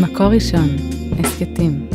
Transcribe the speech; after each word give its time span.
מקור 0.00 0.26
ראשון, 0.26 0.68
הסכתים. 1.18 1.88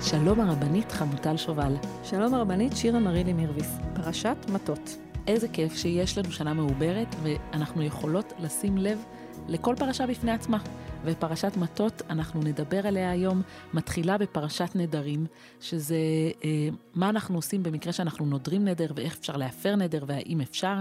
שלום 0.00 0.40
הרבנית 0.40 0.92
חמוטל 0.92 1.36
שובל. 1.36 1.76
שלום 2.04 2.34
הרבנית 2.34 2.76
שירה 2.76 2.98
מרילי 2.98 3.32
מירביס, 3.32 3.78
פרשת 3.94 4.36
מטות. 4.52 5.13
איזה 5.26 5.48
כיף 5.48 5.76
שיש 5.76 6.18
לנו 6.18 6.32
שנה 6.32 6.54
מעוברת, 6.54 7.14
ואנחנו 7.22 7.82
יכולות 7.82 8.32
לשים 8.38 8.78
לב 8.78 9.04
לכל 9.48 9.74
פרשה 9.78 10.06
בפני 10.06 10.32
עצמה. 10.32 10.58
ופרשת 11.04 11.56
מטות, 11.56 12.02
אנחנו 12.10 12.40
נדבר 12.40 12.86
עליה 12.86 13.10
היום, 13.10 13.42
מתחילה 13.74 14.18
בפרשת 14.18 14.70
נדרים, 14.74 15.26
שזה 15.60 15.96
אה, 16.44 16.68
מה 16.94 17.08
אנחנו 17.08 17.36
עושים 17.36 17.62
במקרה 17.62 17.92
שאנחנו 17.92 18.26
נודרים 18.26 18.64
נדר, 18.64 18.86
ואיך 18.96 19.16
אפשר 19.20 19.36
להפר 19.36 19.76
נדר, 19.76 20.04
והאם 20.06 20.40
אפשר. 20.40 20.76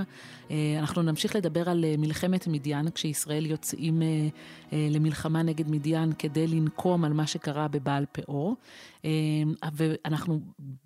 אה, 0.51 0.75
אנחנו 0.79 1.01
נמשיך 1.01 1.35
לדבר 1.35 1.69
על 1.69 1.85
אה, 1.85 1.95
מלחמת 1.97 2.47
מדיין, 2.47 2.89
כשישראל 2.89 3.45
יוצאים 3.45 4.01
אה, 4.01 4.07
אה, 4.73 4.87
למלחמה 4.91 5.43
נגד 5.43 5.69
מדיין 5.69 6.13
כדי 6.19 6.47
לנקום 6.47 7.05
על 7.05 7.13
מה 7.13 7.27
שקרה 7.27 7.67
בבעל 7.67 8.05
פאור. 8.11 8.55
אה, 9.05 9.09
ואנחנו 9.73 10.39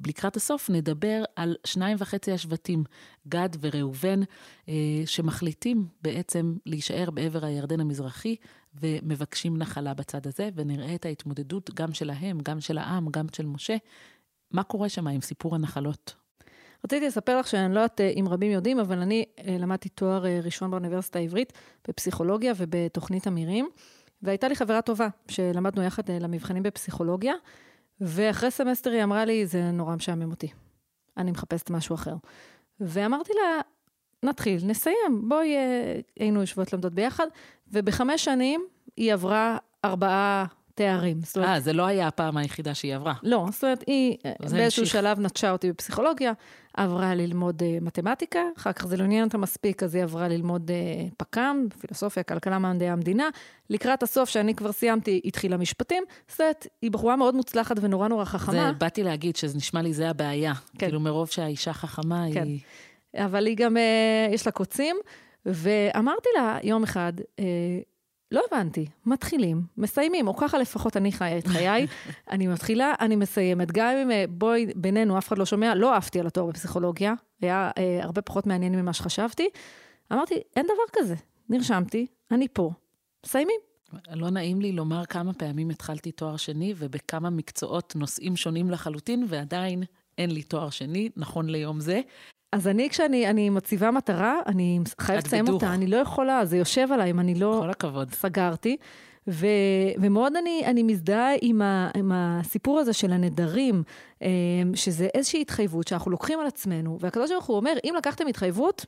לקראת 0.07 0.35
הסוף 0.35 0.69
נדבר 0.69 1.23
על 1.35 1.55
שניים 1.65 1.97
וחצי 1.99 2.31
השבטים, 2.31 2.83
גד 3.27 3.49
וראובן, 3.61 4.19
אה, 4.69 4.73
שמחליטים 5.05 5.87
בעצם 6.01 6.55
להישאר 6.65 7.11
בעבר 7.11 7.45
הירדן 7.45 7.79
המזרחי, 7.79 8.35
ומבקשים 8.81 9.57
נחלה 9.57 9.93
בצד 9.93 10.27
הזה, 10.27 10.49
ונראה 10.55 10.95
את 10.95 11.05
ההתמודדות 11.05 11.69
גם 11.73 11.93
שלהם, 11.93 12.39
גם 12.43 12.61
של 12.61 12.77
העם, 12.77 13.09
גם 13.09 13.25
של 13.33 13.45
משה. 13.45 13.77
מה 14.51 14.63
קורה 14.63 14.89
שם 14.89 15.07
עם 15.07 15.21
סיפור 15.21 15.55
הנחלות? 15.55 16.15
רציתי 16.85 17.07
לספר 17.07 17.39
לך 17.39 17.47
שאני 17.47 17.73
לא 17.73 17.79
יודעת 17.79 18.01
אם 18.01 18.25
רבים 18.29 18.51
יודעים, 18.51 18.79
אבל 18.79 18.99
אני 18.99 19.25
אה, 19.39 19.57
למדתי 19.59 19.89
תואר 19.89 20.25
אה, 20.25 20.39
ראשון 20.43 20.71
באוניברסיטה 20.71 21.19
העברית 21.19 21.53
בפסיכולוגיה 21.87 22.53
ובתוכנית 22.57 23.27
אמירים, 23.27 23.69
והייתה 24.21 24.47
לי 24.47 24.55
חברה 24.55 24.81
טובה, 24.81 25.07
שלמדנו 25.27 25.83
יחד 25.83 26.09
אה, 26.09 26.19
למבחנים 26.19 26.63
בפסיכולוגיה, 26.63 27.33
ואחרי 28.01 28.51
סמסטר 28.51 28.89
היא 28.89 29.03
אמרה 29.03 29.25
לי, 29.25 29.45
זה 29.45 29.71
נורא 29.71 29.95
משעמם 29.95 30.31
אותי, 30.31 30.47
אני 31.17 31.31
מחפשת 31.31 31.69
משהו 31.69 31.95
אחר. 31.95 32.15
ואמרתי 32.79 33.33
לה, 33.33 33.61
נתחיל, 34.23 34.59
נסיים, 34.63 35.21
בואי, 35.23 35.55
היינו 36.19 36.41
יושבות 36.41 36.73
לומדות 36.73 36.93
ביחד, 36.93 37.27
ובחמש 37.71 38.25
שנים 38.25 38.65
היא 38.97 39.13
עברה 39.13 39.57
ארבעה 39.85 40.45
תארים. 40.77 41.19
אה, 41.37 41.59
זה 41.59 41.73
לא 41.73 41.85
היה 41.85 42.07
הפעם 42.07 42.37
היחידה 42.37 42.73
שהיא 42.73 42.95
עברה. 42.95 43.13
לא, 43.23 43.45
זאת 43.51 43.63
אומרת, 43.63 43.83
היא 43.87 44.17
באיזשהו 44.39 44.81
המשיך. 44.81 44.85
שלב 44.85 45.19
נטשה 45.19 45.51
אותי 45.51 45.71
בפסיכולוגיה, 45.71 46.33
עברה 46.73 47.15
ללמוד 47.15 47.61
uh, 47.61 47.83
מתמטיקה, 47.83 48.39
אחר 48.57 48.73
כך 48.73 48.87
זה 48.87 48.97
לא 48.97 49.03
עניין 49.03 49.23
אותה 49.23 49.37
מספיק, 49.37 49.83
אז 49.83 49.95
היא 49.95 50.03
עברה 50.03 50.27
ללמוד 50.27 50.71
uh, 50.71 51.13
פק"ם, 51.17 51.65
פילוסופיה, 51.79 52.23
כלכלה, 52.23 52.59
מדעי 52.59 52.89
המדינה. 52.89 53.29
לקראת 53.69 54.03
הסוף, 54.03 54.29
שאני 54.29 54.55
כבר 54.55 54.71
סיימתי, 54.71 55.21
התחילה 55.25 55.57
משפטים. 55.57 56.03
זאת 56.27 56.41
אומרת, 56.41 56.67
היא 56.81 56.91
בחורה 56.91 57.15
מאוד 57.15 57.35
מוצלחת 57.35 57.75
ונורא 57.81 58.07
נורא 58.07 58.25
חכמה. 58.25 58.53
זה, 58.53 58.71
באתי 58.77 59.03
להגיד 59.03 59.35
שזה 59.35 59.57
נשמע 59.57 59.81
לי, 59.81 59.93
זה 59.93 60.09
הבעיה. 60.09 60.53
כן. 60.53 60.77
כאילו, 60.77 60.99
מרוב 60.99 61.27
שהאישה 61.27 61.73
חכמה, 61.73 62.25
כן. 62.33 62.43
היא... 62.43 62.59
אבל 63.15 63.45
היא 63.45 63.57
גם, 63.57 63.77
uh, 63.77 64.33
יש 64.33 64.45
לה 64.45 64.51
קוצים, 64.51 64.95
ואמרתי 65.45 66.29
לה 66.37 66.57
יום 66.63 66.83
אחד, 66.83 67.13
uh, 67.19 67.43
לא 68.31 68.41
הבנתי, 68.51 68.85
מתחילים, 69.05 69.61
מסיימים, 69.77 70.27
או 70.27 70.35
ככה 70.35 70.57
לפחות 70.57 70.97
אני 70.97 71.11
חיה 71.11 71.37
את 71.37 71.47
חיי. 71.47 71.87
אני 72.31 72.47
מתחילה, 72.47 72.93
אני 72.99 73.15
מסיימת. 73.15 73.71
גם 73.71 73.95
אם, 73.97 74.11
אה, 74.11 74.25
בואי, 74.29 74.67
בינינו, 74.75 75.17
אף 75.17 75.27
אחד 75.27 75.37
לא 75.37 75.45
שומע, 75.45 75.75
לא 75.75 75.95
עפתי 75.95 76.19
על 76.19 76.27
התואר 76.27 76.45
בפסיכולוגיה, 76.45 77.13
היה 77.41 77.71
אה, 77.77 77.99
הרבה 78.03 78.21
פחות 78.21 78.47
מעניין 78.47 78.75
ממה 78.75 78.93
שחשבתי. 78.93 79.49
אמרתי, 80.13 80.35
אין 80.55 80.65
דבר 80.65 81.01
כזה. 81.01 81.15
נרשמתי, 81.49 82.07
אני 82.31 82.47
פה, 82.53 82.71
מסיימים. 83.25 83.59
לא 84.13 84.29
נעים 84.29 84.61
לי 84.61 84.71
לומר 84.71 85.05
כמה 85.05 85.33
פעמים 85.33 85.69
התחלתי 85.69 86.11
תואר 86.11 86.37
שני, 86.37 86.73
ובכמה 86.77 87.29
מקצועות, 87.29 87.95
נושאים 87.95 88.35
שונים 88.35 88.71
לחלוטין, 88.71 89.25
ועדיין 89.27 89.83
אין 90.17 90.31
לי 90.31 90.43
תואר 90.43 90.69
שני, 90.69 91.09
נכון 91.17 91.49
ליום 91.49 91.79
זה. 91.79 92.01
אז 92.51 92.67
אני, 92.67 92.89
כשאני 92.89 93.49
מציבה 93.49 93.91
מטרה, 93.91 94.39
אני 94.45 94.79
חייבת 95.01 95.27
לסיים 95.27 95.47
אותה, 95.47 95.73
אני 95.73 95.87
לא 95.87 95.97
יכולה, 95.97 96.45
זה 96.45 96.57
יושב 96.57 96.87
עליי 96.91 97.11
אם 97.11 97.19
אני 97.19 97.35
לא... 97.35 97.57
כל 97.61 97.69
הכבוד. 97.69 98.13
סגרתי. 98.13 98.77
ו, 99.27 99.47
ומאוד 100.01 100.35
אני, 100.35 100.63
אני 100.65 100.83
מזדהה 100.83 101.29
עם, 101.41 101.61
ה, 101.61 101.89
עם 101.95 102.11
הסיפור 102.15 102.79
הזה 102.79 102.93
של 102.93 103.13
הנדרים, 103.13 103.83
אמ, 104.21 104.27
שזה 104.75 105.07
איזושהי 105.13 105.41
התחייבות 105.41 105.87
שאנחנו 105.87 106.11
לוקחים 106.11 106.39
על 106.39 106.47
עצמנו, 106.47 106.97
והקדוש 106.99 107.31
ברוך 107.31 107.45
הוא 107.45 107.57
אומר, 107.57 107.73
אם 107.83 107.93
לקחתם 107.97 108.27
התחייבות, 108.27 108.85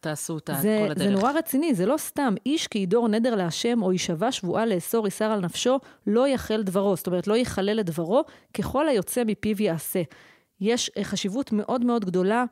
תעשו 0.00 0.32
אותה 0.32 0.54
זה, 0.54 0.78
כל 0.84 0.90
הדרך. 0.90 1.08
זה 1.08 1.14
נורא 1.14 1.32
רציני, 1.32 1.74
זה 1.74 1.86
לא 1.86 1.96
סתם. 1.96 2.34
איש 2.46 2.66
כי 2.66 2.78
ידור 2.78 3.08
נדר 3.08 3.34
להשם, 3.34 3.82
או 3.82 3.92
יישבע 3.92 4.32
שבועה 4.32 4.66
לאסור 4.66 5.06
איסר 5.06 5.24
על 5.24 5.40
נפשו, 5.40 5.78
לא 6.06 6.28
יחל 6.28 6.62
דברו. 6.62 6.96
זאת 6.96 7.06
אומרת, 7.06 7.26
לא 7.26 7.36
יחלל 7.36 7.80
את 7.80 7.86
דברו, 7.86 8.24
ככל 8.54 8.88
היוצא 8.88 9.22
מפיו 9.26 9.62
יעשה. 9.62 10.02
יש 10.60 10.90
אה, 10.96 11.04
חשיבות 11.04 11.52
מאוד 11.52 11.84
מאוד 11.84 12.04
גדולה 12.04 12.44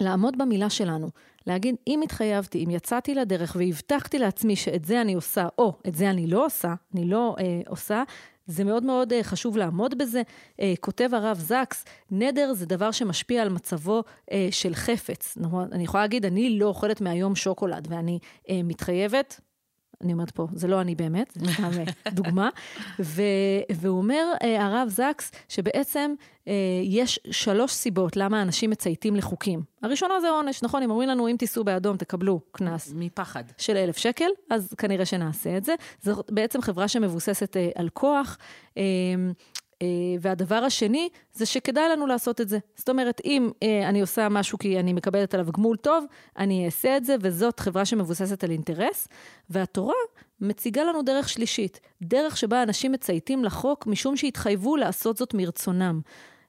לעמוד 0.00 0.38
במילה 0.38 0.70
שלנו, 0.70 1.08
להגיד, 1.46 1.76
אם 1.86 2.02
התחייבתי, 2.02 2.64
אם 2.64 2.70
יצאתי 2.70 3.14
לדרך 3.14 3.56
והבטחתי 3.58 4.18
לעצמי 4.18 4.56
שאת 4.56 4.84
זה 4.84 5.00
אני 5.00 5.14
עושה, 5.14 5.48
או 5.58 5.72
את 5.88 5.94
זה 5.94 6.10
אני 6.10 6.26
לא 6.26 6.46
עושה, 6.46 6.74
אני 6.94 7.04
לא 7.04 7.36
אה, 7.40 7.60
עושה, 7.66 8.02
זה 8.48 8.64
מאוד 8.64 8.82
מאוד 8.82 9.12
אה, 9.12 9.22
חשוב 9.22 9.56
לעמוד 9.56 9.98
בזה. 9.98 10.22
אה, 10.60 10.74
כותב 10.80 11.10
הרב 11.12 11.38
זקס, 11.38 11.84
נדר 12.10 12.52
זה 12.52 12.66
דבר 12.66 12.90
שמשפיע 12.90 13.42
על 13.42 13.48
מצבו 13.48 14.02
אה, 14.32 14.48
של 14.50 14.74
חפץ. 14.74 15.38
נכון? 15.40 15.68
אני 15.72 15.84
יכולה 15.84 16.02
להגיד, 16.02 16.24
אני 16.24 16.58
לא 16.58 16.66
אוכלת 16.66 17.00
מהיום 17.00 17.36
שוקולד, 17.36 17.88
ואני 17.90 18.18
אה, 18.50 18.60
מתחייבת, 18.64 19.40
אני 20.04 20.12
אומרת 20.12 20.30
פה, 20.30 20.46
זה 20.52 20.68
לא 20.68 20.80
אני 20.80 20.94
באמת, 20.94 21.32
זה 21.34 21.52
סתם 21.52 21.70
אה, 21.78 22.10
דוגמה. 22.10 22.48
ו, 23.00 23.22
והוא 23.72 23.98
אומר, 23.98 24.32
אה, 24.42 24.66
הרב 24.66 24.88
זקס, 24.88 25.32
שבעצם 25.48 26.14
אה, 26.48 26.52
יש 26.84 27.20
שלוש 27.30 27.72
סיבות 27.72 28.16
למה 28.16 28.42
אנשים 28.42 28.70
מצייתים 28.70 29.16
לחוקים. 29.16 29.62
הראשונה 29.82 30.20
זה 30.20 30.30
עונש, 30.30 30.62
נכון? 30.62 30.82
אם 30.82 30.90
אומרים 30.90 31.08
לנו, 31.08 31.28
אם 31.28 31.36
תיסעו 31.38 31.64
באדום, 31.64 31.96
תקבלו 31.96 32.40
קנס. 32.52 32.92
מפחד. 32.96 33.44
של 33.58 33.76
אלף 33.76 33.96
שקל, 33.96 34.28
אז 34.50 34.74
כנראה 34.78 35.04
שנעשה 35.04 35.56
את 35.56 35.64
זה. 35.64 35.74
זו 36.02 36.22
בעצם 36.30 36.62
חברה 36.62 36.88
שמבוססת 36.88 37.56
על 37.74 37.88
כוח. 37.88 38.38
אה, 39.82 39.86
והדבר 40.20 40.54
השני, 40.54 41.08
זה 41.32 41.46
שכדאי 41.46 41.88
לנו 41.88 42.06
לעשות 42.06 42.40
את 42.40 42.48
זה. 42.48 42.58
זאת 42.76 42.88
אומרת, 42.88 43.20
אם 43.24 43.50
אה, 43.62 43.88
אני 43.88 44.00
עושה 44.00 44.28
משהו 44.28 44.58
כי 44.58 44.80
אני 44.80 44.92
מקבלת 44.92 45.34
עליו 45.34 45.52
גמול 45.52 45.76
טוב, 45.76 46.04
אני 46.38 46.66
אעשה 46.66 46.96
את 46.96 47.04
זה, 47.04 47.16
וזאת 47.20 47.60
חברה 47.60 47.84
שמבוססת 47.84 48.44
על 48.44 48.50
אינטרס. 48.50 49.08
והתורה 49.50 49.94
מציגה 50.40 50.84
לנו 50.84 51.02
דרך 51.02 51.28
שלישית, 51.28 51.80
דרך 52.02 52.36
שבה 52.36 52.62
אנשים 52.62 52.92
מצייתים 52.92 53.44
לחוק 53.44 53.86
משום 53.86 54.16
שהתחייבו 54.16 54.76
לעשות 54.76 55.16
זאת 55.16 55.34
מרצונם. 55.34 56.00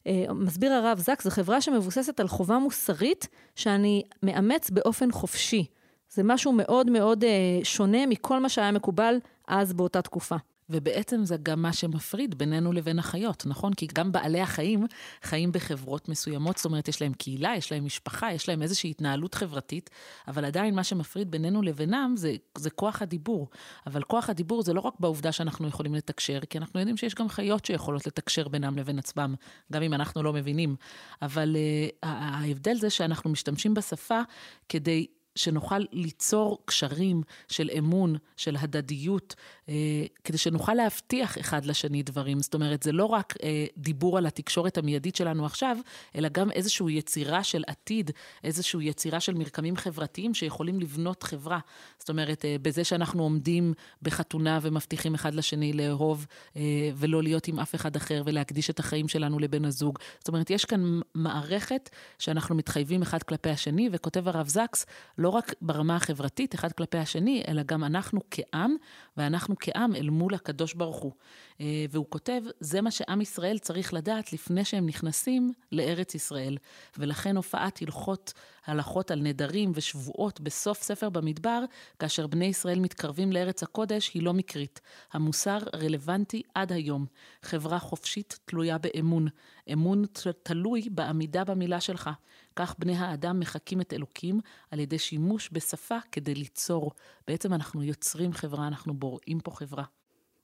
אה, 0.08 0.26
מסביר 0.34 0.74
הרב 0.74 1.00
זק, 1.00 1.22
זו 1.22 1.30
חברה 1.30 1.62
שמבוססת 1.62 2.20
על 2.20 2.28
חובה 2.28 2.60
מוסרית 2.60 3.28
שאני 3.56 4.04
מאמץ 4.24 4.70
באופן 4.70 5.12
חופשי. 5.12 5.66
זה 6.10 6.24
משהו 6.24 6.52
מאוד 6.52 6.90
מאוד 6.90 7.24
שונה 7.64 8.06
מכל 8.06 8.40
מה 8.40 8.50
שהיה 8.50 8.72
מקובל 8.72 9.16
אז 9.48 9.74
באותה 9.74 10.02
תקופה. 10.02 10.36
ובעצם 10.70 11.26
זה 11.26 11.38
גם 11.44 11.62
מה 11.62 11.74
שמפריד 11.74 12.38
בינינו 12.38 12.74
לבין 12.74 13.00
החיות, 13.00 13.44
נכון? 13.46 13.74
כי 13.74 13.88
גם 13.94 14.12
בעלי 14.12 14.42
החיים 14.42 14.86
חיים 15.24 15.52
בחברות 15.52 16.10
מסוימות, 16.10 16.58
זאת 16.58 16.66
אומרת, 16.66 16.88
יש 16.88 17.02
להם 17.02 17.14
קהילה, 17.14 17.54
יש 17.58 17.72
להם 17.72 17.86
משפחה, 17.86 18.34
יש 18.34 18.50
להם 18.50 18.62
איזושהי 18.62 18.90
התנהלות 18.90 19.36
חברתית, 19.36 19.90
אבל 20.28 20.46
עדיין 20.46 20.76
מה 20.76 20.84
שמפריד 20.84 21.32
בינינו 21.32 21.62
לבינם 21.62 22.14
זה, 22.18 22.36
זה 22.58 22.70
כוח 22.70 23.02
הדיבור. 23.02 23.48
אבל 23.88 24.04
כוח 24.04 24.30
הדיבור 24.30 24.64
זה 24.64 24.74
לא 24.74 24.82
רק 24.82 24.94
בעובדה 25.00 25.32
שאנחנו 25.32 25.68
יכולים 25.68 25.96
לתקשר, 25.96 26.40
כי 26.50 26.58
אנחנו 26.58 26.80
יודעים 26.80 26.98
שיש 26.98 27.16
גם 27.16 27.30
חיות 27.30 27.66
שיכולות 27.66 28.08
לתקשר 28.08 28.48
בינם 28.48 28.78
לבין 28.78 29.00
עצמם, 29.00 29.36
גם 29.72 29.84
אם 29.84 29.94
אנחנו 29.94 30.24
לא 30.24 30.34
מבינים. 30.34 30.76
אבל 31.22 31.56
uh, 31.56 32.08
ההבדל 32.08 32.76
זה 32.76 32.90
שאנחנו 32.90 33.30
משתמשים 33.30 33.74
בשפה 33.74 34.22
כדי 34.70 35.08
שנוכל 35.40 35.80
ליצור 35.92 36.58
קשרים 36.66 37.24
של 37.48 37.70
אמון, 37.78 38.16
של 38.38 38.56
הדדיות, 38.60 39.36
אה, 39.70 39.74
כדי 40.24 40.38
שנוכל 40.38 40.74
להבטיח 40.74 41.38
אחד 41.38 41.66
לשני 41.66 42.04
דברים. 42.04 42.40
זאת 42.40 42.54
אומרת, 42.54 42.84
זה 42.84 42.92
לא 42.92 43.06
רק 43.06 43.34
אה, 43.44 43.66
דיבור 43.78 44.18
על 44.18 44.26
התקשורת 44.26 44.78
המיידית 44.78 45.16
שלנו 45.16 45.46
עכשיו, 45.46 45.78
אלא 46.16 46.30
גם 46.30 46.52
איזושהי 46.52 46.94
יצירה 46.98 47.44
של 47.44 47.64
עתיד, 47.68 48.12
איזושהי 48.44 48.86
יצירה 48.86 49.20
של 49.20 49.34
מרקמים 49.34 49.78
חברתיים 49.78 50.34
שיכולים 50.34 50.80
לבנות 50.80 51.24
חברה. 51.24 51.60
זאת 52.00 52.10
אומרת, 52.10 52.46
אה, 52.46 52.56
בזה 52.62 52.84
שאנחנו 52.84 53.24
עומדים 53.24 53.74
בחתונה 54.02 54.60
ומבטיחים 54.62 55.16
אחד 55.16 55.36
לשני 55.36 55.74
לאהוב 55.74 56.26
אה, 56.56 56.62
ולא 56.96 57.24
להיות 57.24 57.48
עם 57.48 57.60
אף 57.60 57.76
אחד 57.76 57.96
אחר 57.96 58.22
ולהקדיש 58.26 58.70
את 58.70 58.80
החיים 58.80 59.08
שלנו 59.08 59.40
לבן 59.40 59.66
הזוג. 59.66 60.00
זאת 60.20 60.28
אומרת, 60.28 60.50
יש 60.50 60.66
כאן 60.66 61.00
מערכת 61.16 61.90
שאנחנו 62.20 62.56
מתחייבים 62.56 63.02
אחד 63.02 63.24
כלפי 63.24 63.50
השני, 63.50 63.90
וכותב 63.92 64.28
הרב 64.28 64.48
זקס, 64.48 64.86
לא 65.18 65.29
לא 65.30 65.34
רק 65.34 65.54
ברמה 65.62 65.96
החברתית, 65.96 66.56
אחד 66.56 66.72
כלפי 66.72 66.98
השני, 66.98 67.44
אלא 67.48 67.64
גם 67.64 67.84
אנחנו 67.84 68.20
כעם, 68.32 68.76
ואנחנו 69.18 69.56
כעם 69.60 69.96
אל 69.96 70.10
מול 70.10 70.34
הקדוש 70.34 70.74
ברוך 70.74 70.98
הוא. 70.98 71.12
אה, 71.62 71.86
והוא 71.90 72.06
כותב, 72.10 72.42
זה 72.60 72.82
מה 72.82 72.92
שעם 72.92 73.22
ישראל 73.22 73.58
צריך 73.58 73.94
לדעת 73.94 74.34
לפני 74.34 74.66
שהם 74.66 74.86
נכנסים 74.86 75.52
לארץ 75.72 76.16
ישראל. 76.16 76.58
ולכן 76.98 77.36
הופעת 77.36 77.82
הלכות, 77.82 78.34
הלכות 78.66 79.12
על 79.12 79.22
נדרים 79.22 79.72
ושבועות 79.76 80.42
בסוף 80.42 80.82
ספר 80.82 81.10
במדבר, 81.10 81.64
כאשר 82.00 82.28
בני 82.28 82.46
ישראל 82.46 82.80
מתקרבים 82.80 83.32
לארץ 83.32 83.64
הקודש, 83.64 84.12
היא 84.14 84.24
לא 84.24 84.34
מקרית. 84.34 84.82
המוסר 85.14 85.58
רלוונטי 85.76 86.42
עד 86.56 86.72
היום. 86.72 87.06
חברה 87.42 87.80
חופשית 87.80 88.40
תלויה 88.46 88.78
באמון. 88.78 89.28
אמון 89.74 90.06
תלוי 90.44 90.88
בעמידה 90.92 91.44
במילה 91.44 91.82
שלך. 91.82 92.10
כך 92.56 92.76
בני 92.80 92.96
האדם 92.96 93.40
מחקים 93.40 93.82
את 93.82 93.94
אלוקים 93.94 94.40
על 94.72 94.80
ידי 94.80 95.00
שימוש 95.00 95.50
בשפה 95.52 95.98
כדי 96.12 96.36
ליצור. 96.36 96.92
בעצם 97.28 97.54
אנחנו 97.54 97.84
יוצרים 97.84 98.34
חברה, 98.34 98.68
אנחנו 98.68 98.94
בוראים 98.94 99.40
פה 99.40 99.52
חברה. 99.52 99.99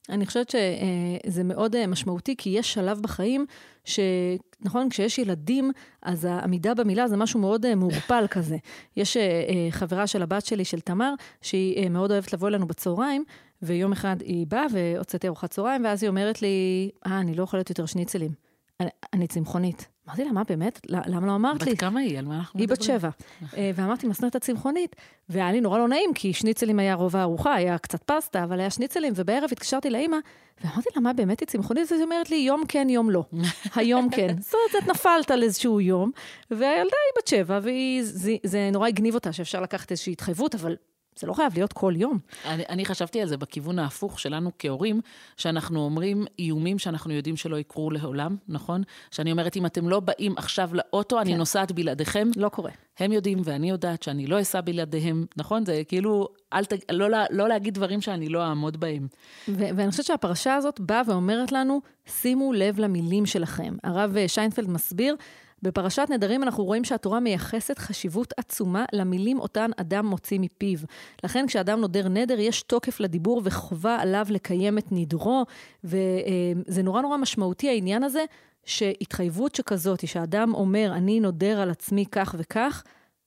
אני 0.09 0.25
חושבת 0.25 0.49
שזה 0.49 1.43
מאוד 1.43 1.75
אה, 1.75 1.87
משמעותי, 1.87 2.35
כי 2.37 2.49
יש 2.49 2.73
שלב 2.73 3.01
בחיים 3.01 3.45
שנכון, 3.85 4.89
כשיש 4.89 5.19
ילדים, 5.19 5.71
אז 6.01 6.25
העמידה 6.25 6.73
במילה 6.73 7.07
זה 7.07 7.17
משהו 7.17 7.39
מאוד 7.39 7.65
אה, 7.65 7.75
מעורפל 7.75 8.25
כזה. 8.29 8.57
יש 8.97 9.17
אה, 9.17 9.67
חברה 9.69 10.07
של 10.07 10.21
הבת 10.21 10.45
שלי, 10.45 10.65
של 10.65 10.79
תמר, 10.79 11.13
שהיא 11.41 11.89
מאוד 11.89 12.11
אוהבת 12.11 12.33
לבוא 12.33 12.47
אלינו 12.47 12.67
בצהריים, 12.67 13.23
ויום 13.61 13.91
אחד 13.91 14.15
היא 14.21 14.47
באה 14.47 14.65
והוצאתי 14.71 15.27
ארוחת 15.27 15.51
צהריים, 15.51 15.85
ואז 15.85 16.03
היא 16.03 16.09
אומרת 16.09 16.41
לי, 16.41 16.89
אה, 17.07 17.19
אני 17.19 17.35
לא 17.35 17.41
אוכלת 17.41 17.69
יותר 17.69 17.85
שניצלים. 17.85 18.31
אני, 18.79 18.89
אני 19.13 19.27
צמחונית. 19.27 19.94
אמרתי 20.07 20.25
לה, 20.25 20.31
מה 20.31 20.43
באמת? 20.43 20.79
למה 20.89 21.27
לא 21.27 21.35
אמרת 21.35 21.63
לי? 21.63 21.71
בת 21.71 21.79
כמה 21.79 21.99
היא? 21.99 22.19
על 22.19 22.25
מה 22.25 22.37
אנחנו 22.37 22.59
מדברים? 22.59 22.69
היא 22.69 22.77
בת 22.77 22.83
שבע. 22.83 23.09
אה, 23.57 23.71
ואמרתי, 23.75 24.07
מסננת 24.07 24.35
הצמחונית, 24.35 24.95
והיה 25.29 25.51
לי 25.51 25.61
נורא 25.61 25.77
לא 25.77 25.87
נעים, 25.87 26.13
כי 26.15 26.33
שניצלים 26.33 26.79
היה 26.79 26.93
רוב 26.95 27.15
הארוחה, 27.15 27.53
היה 27.53 27.77
קצת 27.77 28.03
פסטה, 28.03 28.43
אבל 28.43 28.59
היה 28.59 28.69
שניצלים, 28.69 29.13
ובערב 29.15 29.49
התקשרתי 29.51 29.89
לאימא, 29.89 30.17
ואמרתי 30.63 30.89
לה, 30.95 31.01
מה 31.01 31.13
באמת 31.13 31.39
היא 31.39 31.47
צמחונית? 31.47 31.83
אז 31.83 31.91
היא 31.91 32.03
אומרת 32.03 32.29
לי, 32.29 32.35
יום 32.35 32.63
כן, 32.67 32.87
יום 32.89 33.09
לא. 33.09 33.23
היום 33.75 34.09
כן. 34.09 34.35
זאת 34.41 34.53
אומרת, 34.73 34.89
נפלת 34.89 35.31
על 35.31 35.43
איזשהו 35.43 35.81
יום, 35.81 36.11
והילדה 36.51 36.75
היא 36.75 37.13
בת 37.17 37.27
שבע, 37.27 37.59
וזה 37.63 38.69
נורא 38.71 38.87
הגניב 38.87 39.15
אותה 39.15 39.33
שאפשר 39.33 39.61
לקחת 39.61 39.91
איזושהי 39.91 40.13
התחייבות, 40.13 40.55
אבל 40.55 40.75
זה 41.19 41.27
לא 41.27 41.33
חייב 41.33 41.53
להיות 41.55 41.73
כל 41.73 41.93
יום. 41.97 42.19
אני, 42.45 42.63
אני 42.69 42.85
חשבתי 42.85 43.21
על 43.21 43.27
זה 43.27 43.37
בכיוון 43.37 43.79
ההפוך 43.79 44.19
שלנו 44.19 44.51
כהורים, 44.59 45.01
שאנחנו 45.37 45.79
אומרים 45.79 46.25
איומים 46.39 46.79
שאנחנו 46.79 47.13
יודעים 47.13 47.37
שלא 47.37 47.59
יקרו 47.59 47.91
לעולם, 47.91 48.35
נכון? 48.47 48.83
שאני 49.11 49.31
אומרת, 49.31 49.55
אם 49.55 49.65
אתם 49.65 49.89
לא 49.89 49.99
באים 49.99 50.33
עכשיו 50.37 50.69
לאוטו, 50.73 51.15
כן. 51.15 51.21
אני 51.21 51.35
נוסעת 51.35 51.71
בלעדיכם. 51.71 52.27
לא 52.35 52.49
קורה. 52.49 52.71
הם 52.99 53.11
יודעים 53.11 53.41
ואני 53.43 53.69
יודעת 53.69 54.03
שאני 54.03 54.27
לא 54.27 54.41
אסע 54.41 54.61
בלעדיהם, 54.61 55.25
נכון? 55.37 55.65
זה 55.65 55.81
כאילו, 55.87 56.27
אל 56.53 56.65
ת, 56.65 56.73
לא, 56.91 57.09
לא, 57.09 57.17
לא 57.29 57.49
להגיד 57.49 57.73
דברים 57.73 58.01
שאני 58.01 58.29
לא 58.29 58.43
אעמוד 58.43 58.79
בהם. 58.79 59.07
ו- 59.47 59.67
ואני 59.75 59.91
חושבת 59.91 60.05
שהפרשה 60.05 60.55
הזאת 60.55 60.79
באה 60.79 61.01
ואומרת 61.07 61.51
לנו, 61.51 61.81
שימו 62.05 62.53
לב 62.53 62.79
למילים 62.79 63.25
שלכם. 63.25 63.75
הרב 63.83 64.15
שיינפלד 64.27 64.69
מסביר, 64.69 65.15
בפרשת 65.61 66.07
נדרים 66.09 66.43
אנחנו 66.43 66.63
רואים 66.63 66.83
שהתורה 66.83 67.19
מייחסת 67.19 67.79
חשיבות 67.79 68.33
עצומה 68.37 68.85
למילים 68.93 69.39
אותן 69.39 69.71
אדם 69.77 70.05
מוציא 70.05 70.39
מפיו. 70.39 70.79
לכן 71.23 71.47
כשאדם 71.47 71.81
נודר 71.81 72.07
נדר, 72.07 72.39
יש 72.39 72.61
תוקף 72.61 72.99
לדיבור 72.99 73.41
וחובה 73.43 73.95
עליו 73.95 74.25
לקיים 74.29 74.77
את 74.77 74.85
נדרו, 74.91 75.45
וזה 75.83 76.83
נורא 76.83 77.01
נורא 77.01 77.17
משמעותי 77.17 77.69
העניין 77.69 78.03
הזה, 78.03 78.25
שהתחייבות 78.65 79.55
שכזאת, 79.55 80.07
שאדם 80.07 80.53
אומר, 80.53 80.91
אני 80.93 81.19
נודר 81.19 81.59
על 81.61 81.69
עצמי 81.69 82.05
כך 82.11 82.35
וכך, 82.37 82.83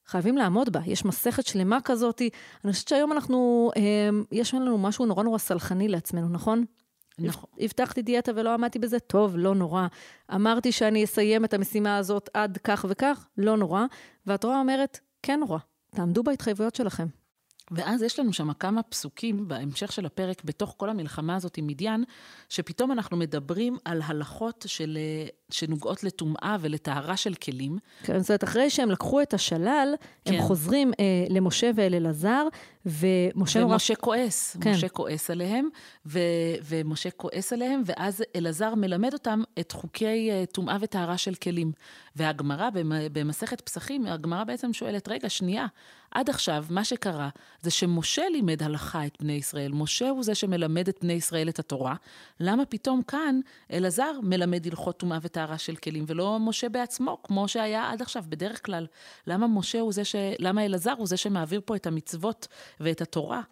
חייבים 0.06 0.36
לעמוד 0.36 0.72
בה. 0.72 0.80
יש 0.86 1.04
מסכת 1.04 1.46
שלמה 1.46 1.78
כזאת. 1.84 2.22
אני 2.64 2.72
חושבת 2.72 2.88
שהיום 2.88 3.12
אנחנו, 3.12 3.70
יש 4.32 4.54
לנו 4.54 4.78
משהו 4.78 5.06
נורא 5.06 5.22
נורא 5.22 5.38
סלחני 5.38 5.88
לעצמנו, 5.88 6.28
נכון? 6.28 6.64
נכון. 7.18 7.50
הבטחתי 7.60 8.02
דיאטה 8.02 8.32
ולא 8.34 8.54
עמדתי 8.54 8.78
בזה, 8.78 8.98
טוב, 8.98 9.36
לא 9.36 9.54
נורא. 9.54 9.86
אמרתי 10.34 10.72
שאני 10.72 11.04
אסיים 11.04 11.44
את 11.44 11.54
המשימה 11.54 11.96
הזאת 11.96 12.30
עד 12.34 12.58
כך 12.64 12.86
וכך, 12.88 13.28
לא 13.38 13.56
נורא. 13.56 13.84
והתורה 14.26 14.60
אומרת, 14.60 15.00
כן 15.22 15.40
נורא, 15.40 15.58
תעמדו 15.94 16.22
בהתחייבויות 16.22 16.74
שלכם. 16.74 17.06
ואז 17.70 18.02
יש 18.02 18.18
לנו 18.18 18.32
שם 18.32 18.52
כמה 18.52 18.82
פסוקים 18.82 19.48
בהמשך 19.48 19.92
של 19.92 20.06
הפרק, 20.06 20.44
בתוך 20.44 20.74
כל 20.76 20.90
המלחמה 20.90 21.36
הזאת 21.36 21.56
עם 21.56 21.66
מדיין, 21.66 22.04
שפתאום 22.48 22.92
אנחנו 22.92 23.16
מדברים 23.16 23.76
על 23.84 24.02
הלכות 24.04 24.64
של, 24.68 24.98
שנוגעות 25.50 26.04
לטומאה 26.04 26.56
ולטהרה 26.60 27.16
של 27.16 27.34
כלים. 27.34 27.78
כן, 28.02 28.18
זאת 28.18 28.30
אומרת, 28.30 28.44
אחרי 28.44 28.70
שהם 28.70 28.90
לקחו 28.90 29.22
את 29.22 29.34
השלל, 29.34 29.94
כן. 30.24 30.34
הם 30.34 30.42
חוזרים 30.42 30.92
אה, 31.00 31.04
למשה 31.28 31.70
ואל 31.74 31.94
אלעזר, 31.94 32.46
ומשה 32.86 33.60
נורא... 33.60 33.72
ומשה 33.72 33.94
כועס, 33.94 34.56
כן. 34.60 34.70
משה 34.72 34.88
כועס 34.88 35.30
עליהם, 35.30 35.68
ו, 36.06 36.18
ומשה 36.64 37.10
כועס 37.10 37.52
עליהם, 37.52 37.82
ואז 37.86 38.24
אלעזר 38.36 38.74
מלמד 38.74 39.12
אותם 39.12 39.42
את 39.60 39.72
חוקי 39.72 40.30
אה, 40.30 40.44
טומאה 40.52 40.76
וטהרה 40.80 41.18
של 41.18 41.34
כלים. 41.34 41.72
והגמרא, 42.16 42.68
במסכת 43.12 43.60
פסחים, 43.60 44.06
הגמרא 44.06 44.44
בעצם 44.44 44.72
שואלת, 44.72 45.08
רגע, 45.08 45.28
שנייה, 45.28 45.66
עד 46.10 46.30
עכשיו, 46.30 46.64
מה 46.70 46.84
שקרה 46.84 47.28
זה 47.60 47.70
שמשה 47.70 48.28
לימד 48.28 48.62
הלכה 48.62 49.06
את 49.06 49.16
בני 49.20 49.32
ישראל. 49.32 49.72
משה 49.72 50.08
הוא 50.08 50.22
זה 50.22 50.34
שמלמד 50.34 50.88
את 50.88 50.98
בני 51.02 51.12
ישראל 51.12 51.48
את 51.48 51.58
התורה. 51.58 51.94
למה 52.40 52.64
פתאום 52.64 53.02
כאן 53.02 53.40
אלעזר 53.72 54.12
מלמד 54.22 54.66
הלכות 54.66 54.98
טומאה 54.98 55.18
וטהרה 55.22 55.37
של 55.56 55.76
כלים, 55.76 56.04
ולא 56.06 56.38
משה 56.40 56.68
בעצמו, 56.68 57.18
כמו 57.22 57.48
שהיה 57.48 57.90
עד 57.90 58.02
עכשיו, 58.02 58.24
בדרך 58.28 58.66
כלל? 58.66 58.86
למה 59.26 59.46
משה 59.46 59.80
הוא 59.80 59.92
זה 59.92 60.04
ש... 60.04 60.14
למה 60.38 60.64
אלעזר 60.64 60.94
הוא 60.98 61.06
זה 61.06 61.16
שמעביר 61.16 61.60
פה 61.64 61.76
את 61.76 61.86
המצוות 61.86 62.48
ואת 62.80 63.00
התורה? 63.00 63.42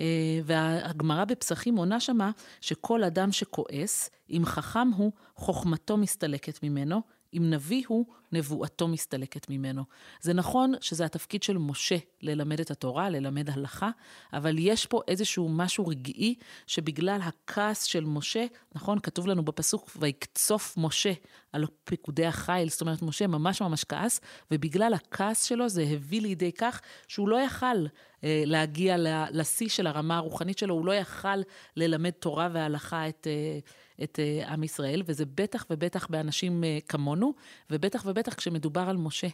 אה, 0.00 0.40
והגמרא 0.44 1.24
בפסחים 1.24 1.76
עונה 1.76 2.00
שמה 2.00 2.30
שכל 2.60 3.04
אדם 3.04 3.32
שכועס, 3.32 4.10
אם 4.30 4.42
חכם 4.44 4.88
הוא, 4.96 5.12
חוכמתו 5.36 5.96
מסתלקת 5.96 6.62
ממנו, 6.62 7.02
אם 7.36 7.50
נביא 7.50 7.82
הוא, 7.88 8.06
נבואתו 8.32 8.88
מסתלקת 8.88 9.50
ממנו. 9.50 9.84
זה 10.20 10.32
נכון 10.32 10.74
שזה 10.80 11.04
התפקיד 11.04 11.42
של 11.42 11.58
משה 11.58 11.96
ללמד 12.22 12.60
את 12.60 12.70
התורה, 12.70 13.10
ללמד 13.10 13.50
הלכה, 13.50 13.90
אבל 14.32 14.56
יש 14.58 14.86
פה 14.86 15.00
איזשהו 15.08 15.48
משהו 15.48 15.86
רגעי 15.86 16.34
שבגלל 16.66 17.20
הכעס 17.22 17.82
של 17.82 18.04
משה, 18.04 18.46
נכון, 18.74 18.98
כתוב 18.98 19.26
לנו 19.26 19.44
בפסוק, 19.44 19.90
ויקצוף 19.96 20.74
משה 20.76 21.12
על 21.52 21.66
פיקודי 21.84 22.26
החיל, 22.26 22.68
זאת 22.68 22.80
אומרת, 22.80 23.02
משה 23.02 23.26
ממש 23.26 23.62
ממש 23.62 23.84
כעס, 23.84 24.20
ובגלל 24.50 24.94
הכעס 24.94 25.44
שלו 25.44 25.68
זה 25.68 25.82
הביא 25.82 26.22
לידי 26.22 26.52
כך 26.52 26.80
שהוא 27.08 27.28
לא 27.28 27.40
יכל 27.40 27.86
להגיע 28.22 28.96
לשיא 29.30 29.68
של 29.68 29.86
הרמה 29.86 30.16
הרוחנית 30.16 30.58
שלו, 30.58 30.74
הוא 30.74 30.86
לא 30.86 30.92
יכל 30.92 31.42
ללמד 31.76 32.10
תורה 32.10 32.48
והלכה 32.52 33.08
את... 33.08 33.26
אה, 33.30 33.58
את 34.02 34.18
uh, 34.18 34.48
עם 34.48 34.64
ישראל, 34.64 35.02
וזה 35.06 35.24
בטח 35.34 35.66
ובטח 35.70 36.06
באנשים 36.10 36.64
כמונו, 36.88 37.32
ובטח 37.70 38.02
ובטח 38.06 38.34
כשמדובר 38.34 38.80
על 38.80 38.96
משה, 38.96 39.26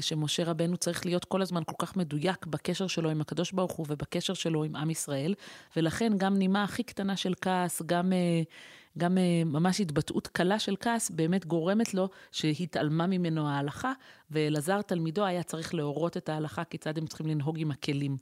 שמשה 0.00 0.44
רבנו 0.44 0.76
צריך 0.76 1.06
להיות 1.06 1.24
כל 1.24 1.42
הזמן 1.42 1.62
כל 1.66 1.86
כך 1.86 1.96
מדויק 1.96 2.46
בקשר 2.46 2.86
שלו 2.86 3.10
עם 3.10 3.20
הקדוש 3.20 3.52
ברוך 3.52 3.72
הוא 3.72 3.86
ובקשר 3.88 4.34
שלו 4.34 4.64
עם 4.64 4.76
עם 4.76 4.90
ישראל, 4.90 5.34
ולכן 5.76 6.12
גם 6.16 6.38
נימה 6.38 6.64
הכי 6.64 6.82
קטנה 6.82 7.16
של 7.16 7.34
כעס, 7.40 7.82
גם... 7.86 8.12
גם 8.98 9.18
uh, 9.18 9.44
ממש 9.44 9.80
התבטאות 9.80 10.26
קלה 10.26 10.58
של 10.58 10.74
כעס 10.80 11.10
באמת 11.10 11.46
גורמת 11.46 11.94
לו 11.94 12.08
שהתעלמה 12.32 13.06
ממנו 13.06 13.48
ההלכה, 13.48 13.92
ואלעזר 14.30 14.82
תלמידו 14.82 15.24
היה 15.24 15.42
צריך 15.42 15.74
להורות 15.74 16.16
את 16.16 16.28
ההלכה 16.28 16.64
כיצד 16.64 16.98
הם 16.98 17.06
צריכים 17.06 17.26
לנהוג 17.26 17.60
עם 17.60 17.70
הכלים. 17.70 18.16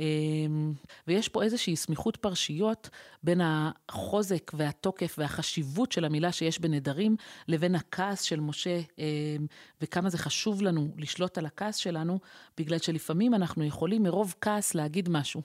אמ, 0.00 0.72
ויש 1.06 1.28
פה 1.28 1.42
איזושהי 1.42 1.76
סמיכות 1.76 2.16
פרשיות 2.16 2.88
בין 3.22 3.40
החוזק 3.44 4.52
והתוקף 4.54 5.16
והחשיבות 5.18 5.92
של 5.92 6.04
המילה 6.04 6.32
שיש 6.32 6.58
בנדרים, 6.58 7.16
לבין 7.48 7.74
הכעס 7.74 8.22
של 8.22 8.40
משה, 8.40 8.80
אמ, 8.98 9.46
וכמה 9.80 10.10
זה 10.10 10.18
חשוב 10.18 10.62
לנו 10.62 10.88
לשלוט 10.96 11.38
על 11.38 11.46
הכעס 11.46 11.76
שלנו, 11.76 12.18
בגלל 12.58 12.78
שלפעמים 12.78 13.34
אנחנו 13.34 13.64
יכולים 13.64 14.02
מרוב 14.02 14.34
כעס 14.40 14.74
להגיד 14.74 15.08
משהו. 15.08 15.42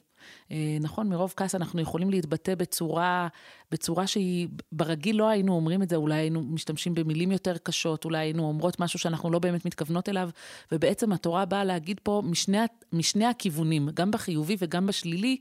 אה, 0.52 0.78
נכון, 0.82 1.10
מרוב 1.10 1.34
כעס 1.38 1.56
אנחנו 1.56 1.82
יכולים 1.82 2.10
להתבטא 2.10 2.56
בצורה, 2.56 3.28
בצורה 3.72 4.08
שהיא, 4.08 4.48
ברגיל 4.72 5.16
לא 5.16 5.30
היינו 5.30 5.54
אומרים 5.56 5.84
את 5.84 5.90
זה, 5.90 5.96
אולי 5.96 6.16
היינו 6.16 6.42
משתמשים 6.42 6.96
במילים 6.96 7.32
יותר 7.32 7.58
קשות, 7.58 8.06
אולי 8.06 8.18
היינו 8.18 8.48
אומרות 8.48 8.80
משהו 8.80 9.00
שאנחנו 9.00 9.32
לא 9.32 9.40
באמת 9.40 9.66
מתכוונות 9.66 10.10
אליו, 10.10 10.30
ובעצם 10.72 11.12
התורה 11.12 11.46
באה 11.46 11.64
להגיד 11.64 12.00
פה 12.04 12.22
משני, 12.26 12.58
משני 12.94 13.26
הכיוונים, 13.26 13.90
גם 13.94 14.12
בחיובי 14.46 14.66
וגם 14.66 14.88
בשלילי, 14.88 15.38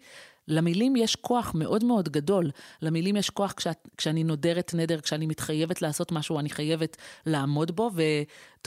למילים 0.49 0.97
יש 0.97 1.17
כוח 1.17 1.53
מאוד 1.55 1.85
מאוד 1.85 2.09
גדול. 2.09 2.51
למילים 2.83 3.17
יש 3.17 3.31
כוח 3.31 3.53
כשאת, 3.53 3.89
כשאני 3.97 4.25
נודרת 4.25 4.75
נדר, 4.75 5.01
כשאני 5.01 5.27
מתחייבת 5.27 5.83
לעשות 5.83 6.13
משהו, 6.13 6.39
אני 6.39 6.51
חייבת 6.51 6.97
לעמוד 7.27 7.77
בו, 7.77 7.91
ו, 7.95 8.03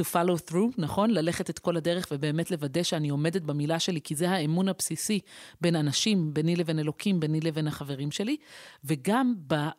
to 0.02 0.04
follow 0.04 0.52
through, 0.52 0.74
נכון? 0.78 1.12
ללכת 1.12 1.50
את 1.50 1.60
כל 1.60 1.78
הדרך 1.78 2.08
ובאמת 2.12 2.52
לוודא 2.52 2.84
שאני 2.84 3.10
עומדת 3.10 3.42
במילה 3.42 3.80
שלי, 3.80 4.02
כי 4.02 4.16
זה 4.16 4.30
האמון 4.30 4.68
הבסיסי 4.68 5.20
בין 5.62 5.76
אנשים, 5.76 6.34
ביני 6.34 6.56
לבין 6.56 6.80
אלוקים, 6.80 7.20
ביני 7.20 7.40
לבין 7.40 7.68
החברים 7.68 8.12
שלי. 8.12 8.38
וגם 8.84 9.34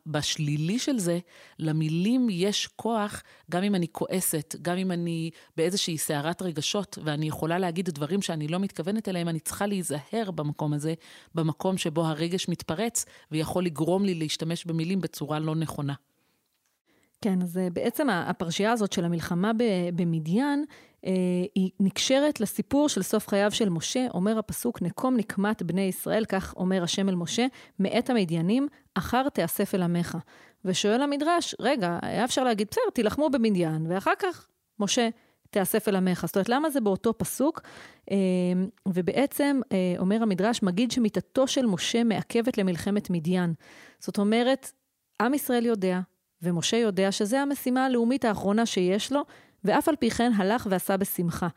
בשלילי 0.06 0.78
של 0.78 0.98
זה, 0.98 1.18
למילים 1.58 2.26
יש 2.30 2.66
כוח, 2.66 3.22
גם 3.50 3.62
אם 3.62 3.75
אני 3.75 3.87
כועסת, 3.92 4.54
גם 4.62 4.76
אם 4.76 4.92
אני 4.92 5.30
באיזושהי 5.56 5.98
סערת 5.98 6.42
רגשות, 6.42 6.98
ואני 7.04 7.28
יכולה 7.28 7.58
להגיד 7.58 7.90
דברים 7.90 8.22
שאני 8.22 8.48
לא 8.48 8.58
מתכוונת 8.58 9.08
אליהם, 9.08 9.28
אני 9.28 9.40
צריכה 9.40 9.66
להיזהר 9.66 10.30
במקום 10.34 10.72
הזה, 10.72 10.94
במקום 11.34 11.78
שבו 11.78 12.06
הרגש 12.06 12.48
מתפרץ, 12.48 13.04
ויכול 13.30 13.64
לגרום 13.64 14.04
לי 14.04 14.14
להשתמש 14.14 14.64
במילים 14.64 15.00
בצורה 15.00 15.38
לא 15.38 15.54
נכונה. 15.54 15.94
כן, 17.20 17.42
אז 17.42 17.58
אה, 17.58 17.70
בעצם 17.70 18.10
הפרשייה 18.10 18.72
הזאת 18.72 18.92
של 18.92 19.04
המלחמה 19.04 19.52
במדיין, 19.94 20.64
אה, 21.06 21.12
היא 21.54 21.70
נקשרת 21.80 22.40
לסיפור 22.40 22.88
של 22.88 23.02
סוף 23.02 23.28
חייו 23.28 23.50
של 23.50 23.68
משה, 23.68 24.06
אומר 24.14 24.38
הפסוק, 24.38 24.82
נקום 24.82 25.16
נקמת 25.16 25.62
בני 25.62 25.80
ישראל, 25.80 26.25
כך 26.25 26.54
אומר 26.56 26.82
השם 26.82 27.08
אל 27.08 27.14
משה, 27.14 27.46
מאת 27.78 28.10
המדיינים, 28.10 28.68
אחר 28.94 29.28
תאסף 29.28 29.75
אל 29.75 29.82
עמך. 29.82 30.18
ושואל 30.64 31.02
המדרש, 31.02 31.54
רגע, 31.60 31.98
היה 32.02 32.25
אפשר 32.25 32.44
להגיד, 32.44 32.68
בסדר, 32.70 32.90
תילחמו 32.94 33.30
במדיין, 33.30 33.87
ואחר 33.88 34.12
כך, 34.18 34.46
משה, 34.78 35.08
תאסף 35.50 35.88
אל 35.88 35.96
עמך. 35.96 36.25
זאת 36.26 36.37
אומרת, 36.37 36.48
למה 36.48 36.70
זה 36.70 36.80
באותו 36.80 37.18
פסוק? 37.18 37.60
אה, 38.10 38.16
ובעצם, 38.88 39.60
אומר 39.98 40.22
המדרש, 40.22 40.62
מגיד 40.62 40.90
שמיתתו 40.90 41.46
של 41.46 41.66
משה 41.66 42.04
מעכבת 42.04 42.58
למלחמת 42.58 43.10
מדיין. 43.10 43.54
זאת 44.00 44.18
אומרת, 44.18 44.72
עם 45.22 45.34
ישראל 45.34 45.66
יודע, 45.66 46.00
ומשה 46.42 46.76
יודע 46.76 47.12
שזו 47.12 47.37
המשימה 47.37 47.85
הלאומית 47.85 48.25
האחרונה 48.25 48.66
שיש 48.66 49.12
לו, 49.12 49.25
ואף 49.64 49.88
על 49.88 49.97
פי 49.97 50.11
כן 50.11 50.33
הלך 50.37 50.66
ועשה 50.71 50.97
בשמחה. 50.97 51.49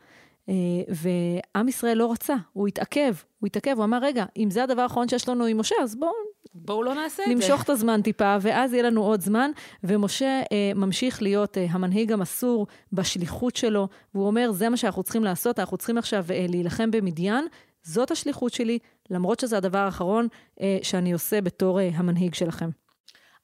אה, 0.48 0.54
ועם 0.88 1.68
ישראל 1.68 1.98
לא 1.98 2.12
רצה, 2.12 2.34
הוא 2.52 2.68
התעכב, 2.68 3.14
הוא 3.40 3.46
התעכב, 3.46 3.74
הוא 3.76 3.84
אמר, 3.84 3.98
רגע, 4.02 4.24
אם 4.36 4.50
זה 4.50 4.62
הדבר 4.62 4.82
האחרון 4.82 5.08
שיש 5.08 5.28
לנו 5.28 5.44
עם 5.44 5.60
משה, 5.60 5.74
אז 5.82 5.94
בואו... 5.94 6.12
בואו 6.54 6.82
לא 6.82 6.94
נעשה 6.94 7.22
את 7.22 7.28
זה. 7.28 7.34
נמשוך 7.34 7.62
את 7.62 7.70
הזמן 7.70 8.02
טיפה, 8.02 8.36
ואז 8.40 8.72
יהיה 8.72 8.82
לנו 8.82 9.02
עוד 9.02 9.20
זמן. 9.20 9.50
ומשה 9.84 10.42
אה, 10.52 10.72
ממשיך 10.74 11.22
להיות 11.22 11.58
אה, 11.58 11.66
המנהיג 11.70 12.12
המסור 12.12 12.66
בשליחות 12.92 13.56
שלו, 13.56 13.88
והוא 14.14 14.26
אומר, 14.26 14.52
זה 14.52 14.68
מה 14.68 14.76
שאנחנו 14.76 15.02
צריכים 15.02 15.24
לעשות, 15.24 15.58
אנחנו 15.58 15.76
צריכים 15.76 15.98
עכשיו 15.98 16.24
אה, 16.30 16.46
להילחם 16.48 16.90
במדיין, 16.90 17.46
זאת 17.82 18.10
השליחות 18.10 18.52
שלי, 18.52 18.78
למרות 19.10 19.40
שזה 19.40 19.56
הדבר 19.56 19.78
האחרון 19.78 20.28
אה, 20.60 20.78
שאני 20.82 21.12
עושה 21.12 21.40
בתור 21.40 21.80
אה, 21.80 21.90
המנהיג 21.94 22.34
שלכם. 22.34 22.70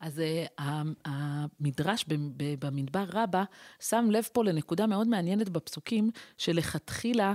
אז 0.01 0.19
uh, 0.19 0.63
המדרש 1.05 2.05
במדבר 2.59 3.05
רבה 3.13 3.45
שם 3.81 4.09
לב 4.11 4.29
פה 4.33 4.45
לנקודה 4.45 4.87
מאוד 4.87 5.09
מעניינת 5.09 5.49
בפסוקים, 5.49 6.11
שלכתחילה 6.39 7.35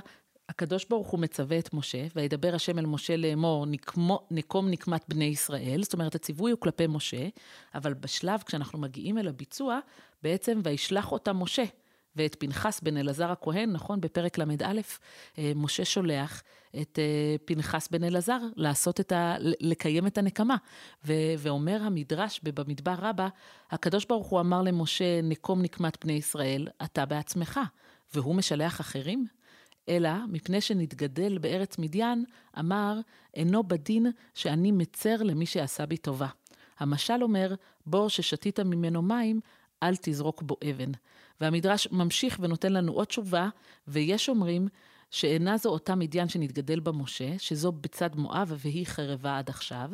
הקדוש 0.49 0.85
ברוך 0.85 1.07
הוא 1.07 1.19
מצווה 1.19 1.59
את 1.59 1.73
משה, 1.73 2.07
וידבר 2.15 2.55
השם 2.55 2.79
אל 2.79 2.85
משה 2.85 3.17
לאמור, 3.17 3.65
נקמו, 3.65 4.27
נקום 4.31 4.69
נקמת 4.69 5.05
בני 5.07 5.25
ישראל, 5.25 5.83
זאת 5.83 5.93
אומרת, 5.93 6.15
הציווי 6.15 6.51
הוא 6.51 6.59
כלפי 6.59 6.87
משה, 6.87 7.27
אבל 7.75 7.93
בשלב, 7.93 8.43
כשאנחנו 8.45 8.79
מגיעים 8.79 9.17
אל 9.17 9.27
הביצוע, 9.27 9.79
בעצם 10.23 10.61
וישלח 10.63 11.11
אותה 11.11 11.33
משה. 11.33 11.63
ואת 12.15 12.35
פנחס 12.39 12.79
בן 12.81 12.97
אלעזר 12.97 13.31
הכהן, 13.31 13.71
נכון? 13.71 14.01
בפרק 14.01 14.37
ל"א, 14.37 14.81
אה, 15.37 15.51
משה 15.55 15.85
שולח 15.85 16.43
את 16.81 16.99
אה, 16.99 17.35
פנחס 17.45 17.87
בן 17.91 18.03
אלעזר 18.03 18.39
לעשות 18.55 18.99
את 18.99 19.11
ה... 19.11 19.35
לקיים 19.39 20.07
את 20.07 20.17
הנקמה. 20.17 20.55
ו... 21.05 21.13
ואומר 21.37 21.81
המדרש 21.83 22.39
במדבר 22.43 22.95
רבה, 22.99 23.27
הקדוש 23.71 24.05
ברוך 24.05 24.27
הוא 24.27 24.39
אמר 24.39 24.61
למשה, 24.61 25.21
נקום 25.23 25.61
נקמת 25.61 26.05
בני 26.05 26.13
ישראל, 26.13 26.67
אתה 26.83 27.05
בעצמך, 27.05 27.59
והוא 28.13 28.35
משלח 28.35 28.81
אחרים? 28.81 29.27
אלא 29.89 30.09
מפני 30.27 30.61
שנתגדל 30.61 31.37
בארץ 31.37 31.77
מדיין, 31.77 32.25
אמר, 32.59 32.99
אינו 33.33 33.63
בדין 33.63 34.11
שאני 34.33 34.71
מצר 34.71 35.15
למי 35.23 35.45
שעשה 35.45 35.85
בי 35.85 35.97
טובה. 35.97 36.27
המשל 36.79 37.23
אומר, 37.23 37.55
בור 37.85 38.09
ששתית 38.09 38.59
ממנו 38.59 39.01
מים, 39.01 39.39
אל 39.83 39.95
תזרוק 40.01 40.41
בו 40.41 40.57
אבן. 40.69 40.91
והמדרש 41.43 41.87
ממשיך 41.91 42.37
ונותן 42.41 42.73
לנו 42.73 42.91
עוד 42.91 43.07
תשובה, 43.07 43.49
ויש 43.87 44.29
אומרים 44.29 44.67
שאינה 45.11 45.57
זו 45.57 45.69
אותה 45.69 45.95
מדיין 45.95 46.29
שנתגדל 46.29 46.79
בה 46.79 46.91
משה, 46.91 47.39
שזו 47.39 47.71
בצד 47.71 48.15
מואב 48.15 48.53
והיא 48.57 48.87
חרבה 48.87 49.37
עד 49.37 49.49
עכשיו, 49.49 49.89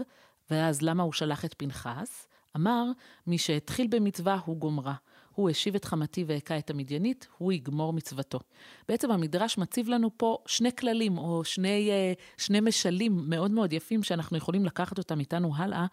ואז 0.51 0.81
למה 0.81 1.03
הוא 1.03 1.13
שלח 1.13 1.45
את 1.45 1.53
פנחס? 1.57 2.27
אמר, 2.55 2.83
מי 3.27 3.37
שהתחיל 3.37 3.87
במצווה 3.87 4.39
הוא 4.45 4.57
גומרה. 4.57 4.93
הוא 5.39 5.49
השיב 5.49 5.75
את 5.75 5.85
חמתי 5.85 6.23
והכה 6.27 6.57
את 6.57 6.69
המדיינית, 6.69 7.27
הוא 7.37 7.51
יגמור 7.51 7.93
מצוותו. 7.93 8.39
בעצם 8.87 9.11
המדרש 9.11 9.57
מציב 9.57 9.89
לנו 9.89 10.09
פה 10.17 10.37
שני 10.45 10.75
כללים, 10.75 11.17
או 11.17 11.43
שני, 11.43 11.89
אה, 11.91 12.13
שני 12.37 12.59
משלים 12.59 13.21
מאוד 13.27 13.51
מאוד 13.51 13.73
יפים, 13.73 14.03
שאנחנו 14.03 14.37
יכולים 14.37 14.65
לקחת 14.65 14.97
אותם 14.97 15.19
איתנו 15.19 15.51
הלאה. 15.55 15.85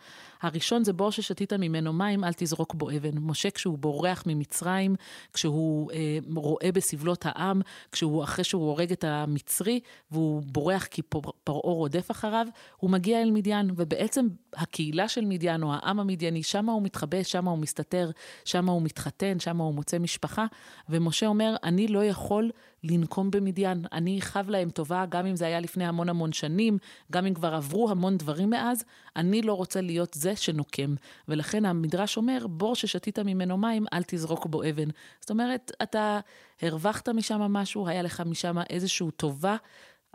הראשון 0.42 0.84
זה 0.84 0.92
בור 0.92 1.12
ששתית 1.12 1.52
ממנו 1.52 1.92
מים, 1.92 2.24
אל 2.24 2.32
תזרוק 2.36 2.74
בו 2.74 2.90
אבן. 2.90 3.18
משה, 3.18 3.50
כשהוא 3.50 3.78
בורח 3.78 4.22
ממצרים, 4.26 4.94
כשהוא 5.32 5.92
אה, 5.92 6.18
רואה 6.36 6.72
בסבלות 6.72 7.26
העם, 7.26 7.60
כשהוא, 7.92 8.24
אחרי 8.24 8.44
שהוא 8.44 8.62
הורג 8.62 8.92
את 8.92 9.04
המצרי, 9.04 9.80
והוא 10.10 10.42
בורח 10.46 10.86
כי 10.86 11.02
פרעה 11.44 11.72
רודף 11.72 12.10
אחריו, 12.10 12.46
הוא 12.76 12.90
מגיע 12.90 13.22
אל 13.22 13.30
מדיין, 13.30 13.70
ובעצם 13.76 14.26
הקהילה 14.54 15.08
של 15.08 15.24
מדיין, 15.24 15.62
או 15.62 15.72
העם 15.72 16.00
המדייני, 16.00 16.42
שם 16.42 16.68
הוא 16.68 16.82
מתחבא, 16.82 17.22
שם 17.22 17.48
הוא 17.48 17.58
מסתתר, 17.58 18.10
שם 18.44 18.68
הוא 18.68 18.82
מתחתן. 18.82 19.35
מתחתן, 19.36 19.50
שם 19.50 19.60
הוא 19.60 19.74
מוצא 19.74 19.98
משפחה, 19.98 20.46
ומשה 20.88 21.26
אומר, 21.26 21.56
אני 21.62 21.88
לא 21.88 22.04
יכול 22.04 22.50
לנקום 22.84 23.30
במדיין. 23.30 23.84
אני 23.92 24.20
חב 24.20 24.50
להם 24.50 24.70
טובה, 24.70 25.06
גם 25.08 25.26
אם 25.26 25.36
זה 25.36 25.46
היה 25.46 25.60
לפני 25.60 25.86
המון 25.86 26.08
המון 26.08 26.32
שנים, 26.32 26.78
גם 27.12 27.26
אם 27.26 27.34
כבר 27.34 27.54
עברו 27.54 27.90
המון 27.90 28.16
דברים 28.16 28.50
מאז, 28.50 28.84
אני 29.16 29.42
לא 29.42 29.54
רוצה 29.54 29.80
להיות 29.80 30.14
זה 30.14 30.36
שנוקם. 30.36 30.94
ולכן 31.28 31.64
המדרש 31.64 32.16
אומר, 32.16 32.46
בור 32.46 32.74
ששתית 32.74 33.18
ממנו 33.18 33.56
מים, 33.56 33.86
אל 33.92 34.02
תזרוק 34.06 34.46
בו 34.46 34.62
אבן. 34.62 34.88
זאת 35.20 35.30
אומרת, 35.30 35.72
אתה 35.82 36.20
הרווחת 36.62 37.08
משם 37.08 37.40
משהו, 37.40 37.88
היה 37.88 38.02
לך 38.02 38.22
משם 38.26 38.56
איזושהי 38.70 39.10
טובה. 39.16 39.56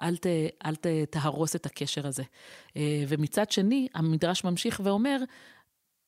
אל, 0.01 0.17
ת, 0.17 0.25
אל 0.65 0.75
ת, 0.75 0.87
תהרוס 1.09 1.55
את 1.55 1.65
הקשר 1.65 2.07
הזה. 2.07 2.23
אה, 2.77 3.03
ומצד 3.07 3.51
שני, 3.51 3.87
המדרש 3.93 4.43
ממשיך 4.43 4.81
ואומר, 4.83 5.17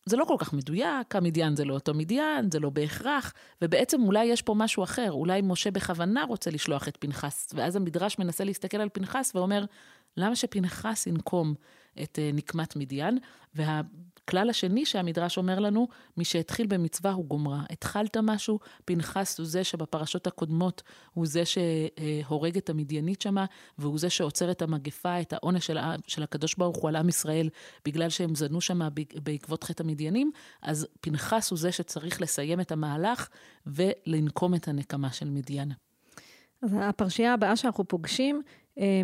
זה 0.06 0.18
לא 0.18 0.26
כל 0.26 0.36
כך 0.38 0.54
מדויק, 0.54 1.16
המדיין 1.16 1.56
זה 1.56 1.66
לא 1.66 1.74
אותו 1.74 1.94
מדיין, 1.94 2.52
זה 2.52 2.60
לא 2.60 2.70
בהכרח, 2.70 3.34
ובעצם 3.62 4.04
אולי 4.04 4.26
יש 4.26 4.42
פה 4.42 4.54
משהו 4.54 4.84
אחר, 4.84 5.12
אולי 5.12 5.42
משה 5.44 5.72
בכוונה 5.72 6.24
רוצה 6.24 6.52
לשלוח 6.52 6.88
את 6.88 6.98
פנחס, 7.00 7.50
ואז 7.56 7.76
המדרש 7.76 8.20
מנסה 8.20 8.44
להסתכל 8.44 8.78
על 8.78 8.90
פנחס 8.94 9.32
ואומר, 9.36 9.66
למה 10.18 10.36
שפנחס 10.36 11.08
ינקום 11.08 11.54
את 12.04 12.20
uh, 12.20 12.36
נקמת 12.36 12.76
מדיין? 12.76 13.18
והכלל 14.24 14.50
השני 14.50 14.86
שהמדרש 14.86 15.38
אומר 15.38 15.60
לנו, 15.60 15.88
מי 16.18 16.25
שהתחיל 16.25 16.68
במצווה 16.68 17.12
הוא 17.12 17.25
גומרה. 17.25 17.63
התחלת 17.70 18.18
משהו, 18.18 18.60
פנחס 18.86 19.39
הוא 19.39 19.48
זה 19.48 19.63
שבפרשות 19.63 20.27
הקודמות 20.27 20.82
הוא 21.13 21.25
זה 21.25 21.44
שהורג 21.46 22.58
את 22.58 22.70
המדיינית 22.70 23.22
שמה, 23.22 23.46
והוא 23.77 24.00
זה 24.00 24.10
שעוצר 24.10 24.51
את 24.51 24.62
המגפה, 24.62 25.22
את 25.22 25.34
העונש 25.34 25.68
של, 25.68 25.77
של 26.08 26.24
הקדוש 26.24 26.56
ברוך 26.56 26.77
הוא 26.77 26.89
על 26.89 26.96
עם 26.96 27.10
ישראל, 27.10 27.50
בגלל 27.86 28.10
שהם 28.10 28.36
זנו 28.36 28.62
שמה 28.62 28.89
בעקבות 29.24 29.63
חטא 29.63 29.84
המדיינים, 29.84 30.32
אז 30.62 30.88
פנחס 31.01 31.51
הוא 31.51 31.60
זה 31.60 31.72
שצריך 31.72 32.22
לסיים 32.22 32.60
את 32.60 32.72
המהלך 32.72 33.30
ולנקום 33.65 34.56
את 34.56 34.68
הנקמה 34.68 35.12
של 35.12 35.30
מדיין. 35.30 35.72
אז 36.62 36.75
הפרשייה 36.82 37.34
הבאה 37.34 37.56
שאנחנו 37.56 37.88
פוגשים 37.88 38.42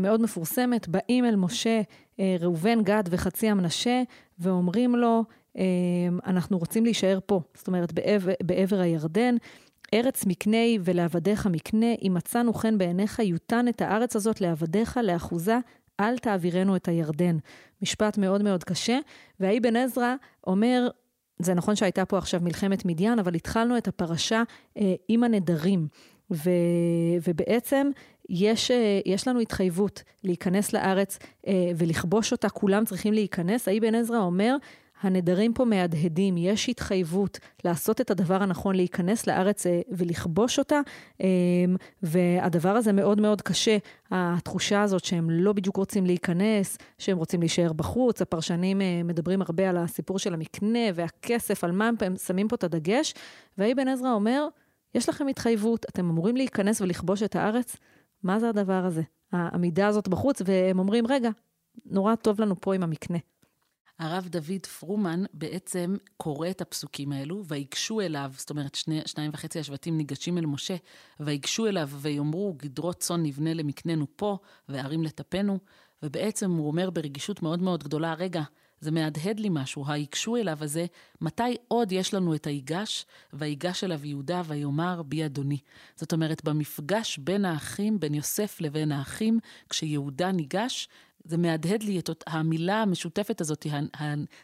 מאוד 0.02 0.22
מפורסמת, 0.22 0.88
באים 0.88 1.26
אל 1.26 1.36
משה 1.36 1.82
אה, 2.20 2.36
ראובן, 2.40 2.84
גד 2.84 3.04
וחצי 3.10 3.50
המנשה, 3.50 4.04
ואומרים 4.40 4.96
לו, 4.96 5.24
אה, 5.58 5.64
אנחנו 6.26 6.58
רוצים 6.58 6.84
להישאר 6.84 7.20
פה, 7.26 7.42
זאת 7.54 7.68
אומרת, 7.68 7.94
בעבר, 7.94 8.34
בעבר 8.44 8.80
הירדן. 8.80 9.36
ארץ 9.94 10.26
מקנה 10.26 10.58
ולעבדיך 10.84 11.48
מקנה, 11.48 11.94
אם 12.02 12.14
מצאנו 12.14 12.54
חן 12.54 12.78
בעיניך, 12.78 13.20
יותן 13.20 13.68
את 13.68 13.82
הארץ 13.82 14.16
הזאת 14.16 14.42
לעבדיך, 14.42 15.00
לאחוזה, 15.04 15.58
אל 16.00 16.18
תעבירנו 16.18 16.76
את 16.76 16.88
הירדן. 16.88 17.38
משפט 17.82 18.18
מאוד 18.18 18.44
מאוד 18.44 18.64
קשה. 18.64 19.00
והאבן 19.40 19.76
עזרא 19.76 20.16
אומר, 20.48 20.90
זה 21.40 21.54
נכון 21.54 21.76
שהייתה 21.76 22.06
פה 22.06 22.18
עכשיו 22.18 22.40
מלחמת 22.44 22.86
מדיין, 22.86 23.20
אבל 23.20 23.36
התחלנו 23.36 23.78
את 23.78 23.88
הפרשה 23.88 24.44
אה, 24.78 24.94
עם 25.08 25.24
הנדרים. 25.24 25.88
ו, 26.32 26.50
ובעצם 27.28 27.90
יש, 28.30 28.72
אה, 28.72 29.00
יש 29.06 29.28
לנו 29.28 29.40
התחייבות 29.40 30.04
להיכנס 30.24 30.74
לארץ 30.74 31.20
אה, 31.48 31.72
ולכבוש 31.78 32.32
אותה, 32.32 32.50
כולם 32.50 32.86
צריכים 32.86 33.14
להיכנס. 33.14 33.68
האבן 33.68 33.96
עזרא 33.96 34.18
אומר, 34.18 34.56
הנדרים 35.02 35.54
פה 35.54 35.66
מהדהדים, 35.66 36.38
יש 36.38 36.70
התחייבות 36.70 37.40
לעשות 37.66 38.02
את 38.02 38.12
הדבר 38.12 38.44
הנכון, 38.44 38.76
להיכנס 38.76 39.28
לארץ 39.28 39.68
אה, 39.68 39.82
ולכבוש 39.92 40.60
אותה, 40.60 40.80
והדבר 42.04 42.70
הזה 42.70 42.92
מאוד 42.92 43.22
מאוד 43.22 43.42
קשה, 43.42 43.78
התחושה 44.12 44.82
הזאת 44.82 45.06
שהם 45.06 45.30
לא 45.30 45.54
בדיוק 45.54 45.76
רוצים 45.78 46.06
להיכנס, 46.06 46.78
שהם 46.98 47.18
רוצים 47.18 47.40
להישאר 47.40 47.74
בחוץ, 47.74 48.22
הפרשנים 48.22 48.82
מדברים 49.04 49.42
הרבה 49.42 49.70
על 49.70 49.78
הסיפור 49.78 50.20
של 50.20 50.34
המקנה 50.34 50.80
והכסף, 50.96 51.64
על 51.64 51.72
מה 51.72 51.90
הם 52.02 52.16
שמים 52.16 52.48
פה 52.48 52.56
את 52.56 52.64
הדגש, 52.64 53.14
ואבן 53.58 53.88
עזרא 53.88 54.12
אומר, 54.12 54.48
יש 54.96 55.10
לכם 55.10 55.28
התחייבות, 55.28 55.86
אתם 55.90 56.10
אמורים 56.10 56.38
להיכנס 56.38 56.82
ולכבוש 56.82 57.24
את 57.24 57.36
הארץ, 57.36 57.78
מה 58.24 58.40
זה 58.40 58.50
הדבר 58.50 58.86
הזה? 58.86 59.02
העמידה 59.32 59.88
הזאת 59.88 60.08
בחוץ, 60.08 60.42
והם 60.46 60.80
אומרים, 60.80 61.08
רגע, 61.08 61.30
נורא 61.86 62.16
טוב 62.16 62.42
לנו 62.42 62.62
פה 62.62 62.76
עם 62.76 62.84
המקנה. 62.84 63.18
הרב 64.00 64.28
דוד 64.28 64.66
פרומן 64.80 65.24
בעצם 65.34 65.96
קורא 66.18 66.50
את 66.50 66.62
הפסוקים 66.62 67.12
האלו, 67.12 67.44
ויגשו 67.48 68.02
אליו, 68.02 68.32
זאת 68.38 68.50
אומרת, 68.50 68.76
שני, 68.76 69.02
שניים 69.06 69.32
וחצי 69.34 69.60
השבטים 69.60 69.98
ניגשים 69.98 70.38
אל 70.38 70.46
משה, 70.46 70.76
ויגשו 71.20 71.68
אליו 71.68 71.90
ויאמרו, 71.92 72.54
גדרות 72.58 73.00
צאן 73.00 73.24
נבנה 73.24 73.54
למקננו 73.54 74.06
פה, 74.16 74.38
וערים 74.70 75.04
לטפנו, 75.04 75.60
ובעצם 76.04 76.52
הוא 76.52 76.68
אומר 76.68 76.90
ברגישות 76.90 77.42
מאוד 77.42 77.62
מאוד 77.62 77.84
גדולה, 77.84 78.14
רגע, 78.14 78.42
זה 78.82 78.92
מהדהד 78.92 79.40
לי 79.40 79.48
משהו, 79.52 79.86
היגשו 79.88 80.36
אליו 80.36 80.58
הזה, 80.62 80.86
מתי 81.22 81.58
עוד 81.68 81.92
יש 81.92 82.14
לנו 82.14 82.36
את 82.36 82.48
היגש, 82.48 83.06
ויגש 83.34 83.84
אליו 83.84 84.06
יהודה 84.06 84.42
ויאמר 84.46 85.02
בי 85.02 85.26
אדוני. 85.26 85.60
זאת 85.96 86.14
אומרת, 86.14 86.44
במפגש 86.44 87.18
בין 87.18 87.46
האחים, 87.46 88.00
בין 88.00 88.14
יוסף 88.14 88.62
לבין 88.62 88.92
האחים, 88.92 89.40
כשיהודה 89.70 90.32
ניגש, 90.32 90.88
זה 91.24 91.38
מהדהד 91.38 91.84
לי 91.84 92.00
את 92.00 92.10
המילה 92.28 92.82
המשותפת 92.82 93.42
הזאת, 93.42 93.68